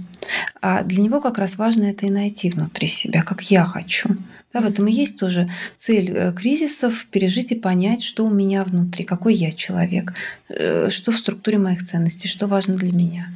[0.61, 4.09] А для него как раз важно это и найти внутри себя, как я хочу.
[4.55, 8.63] Да, в этом и есть тоже цель э, кризисов пережить и понять, что у меня
[8.63, 10.13] внутри, какой я человек,
[10.47, 13.29] что в структуре моих ценностей, что важно для меня.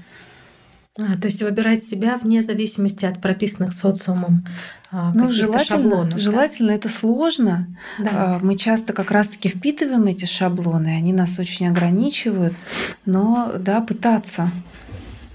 [1.01, 4.43] А, то есть выбирать себя вне зависимости от прописанных социумом
[4.91, 6.19] а, ну, желательно, шаблонов.
[6.19, 6.75] Желательно да?
[6.75, 7.67] это сложно.
[7.99, 8.09] Да.
[8.11, 12.53] А, мы часто как раз-таки впитываем эти шаблоны, они нас очень ограничивают,
[13.05, 14.51] но да, пытаться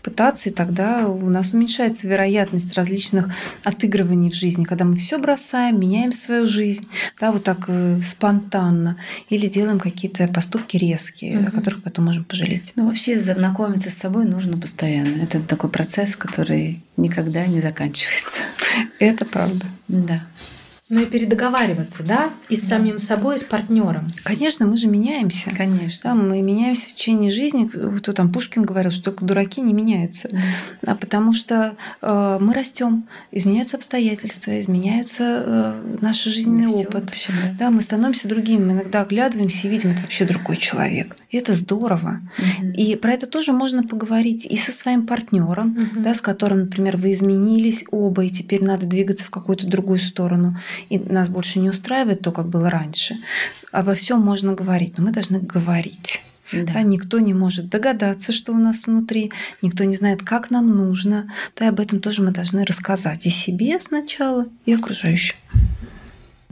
[0.05, 3.35] пытаться, и тогда у нас уменьшается вероятность различных
[3.65, 6.87] отыгрываний в жизни, когда мы все бросаем, меняем свою жизнь,
[7.19, 8.99] да, вот так э, спонтанно,
[9.31, 11.49] или делаем какие-то поступки резкие, угу.
[11.49, 12.73] о которых потом можем пожалеть.
[12.77, 15.23] Ну, вообще знакомиться с собой нужно постоянно.
[15.23, 18.43] Это такой процесс, который никогда не заканчивается.
[18.99, 19.67] Это правда.
[19.89, 20.23] Да.
[20.91, 24.07] Ну и передоговариваться, да, и с самим собой, и с партнером.
[24.23, 25.49] Конечно, мы же меняемся.
[25.49, 26.11] Конечно.
[26.11, 27.71] Да, мы меняемся в течение жизни.
[27.97, 30.29] Кто там Пушкин говорил, что только дураки не меняются.
[30.87, 37.05] А потому что э, мы растем, изменяются обстоятельства, изменяются э, наш жизненный Всё опыт.
[37.05, 37.55] Вообще, да.
[37.59, 38.63] да, мы становимся другими.
[38.63, 41.17] Мы иногда оглядываемся и видим, это вообще другой человек.
[41.31, 42.21] И это здорово.
[42.37, 42.73] Угу.
[42.73, 46.03] И про это тоже можно поговорить и со своим партнером, угу.
[46.03, 50.55] да, с которым, например, вы изменились оба, и теперь надо двигаться в какую-то другую сторону
[50.89, 53.17] и нас больше не устраивает то, как было раньше,
[53.73, 56.23] обо всем можно говорить, но мы должны говорить.
[56.53, 56.75] Да.
[56.75, 61.33] Да, никто не может догадаться, что у нас внутри, никто не знает, как нам нужно.
[61.57, 65.37] Да, и об этом тоже мы должны рассказать и себе сначала, и окружающим.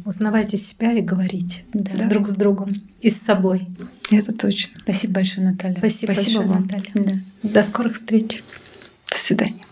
[0.05, 2.09] Узнавайте себя и говорите да.
[2.09, 3.69] друг с другом и с собой.
[4.11, 4.81] Это точно.
[4.81, 5.77] Спасибо большое, Наталья.
[5.79, 6.63] Спасибо, Спасибо большое, вам.
[6.63, 7.23] Наталья.
[7.43, 7.51] Да.
[7.51, 8.43] До скорых встреч.
[9.11, 9.65] До свидания.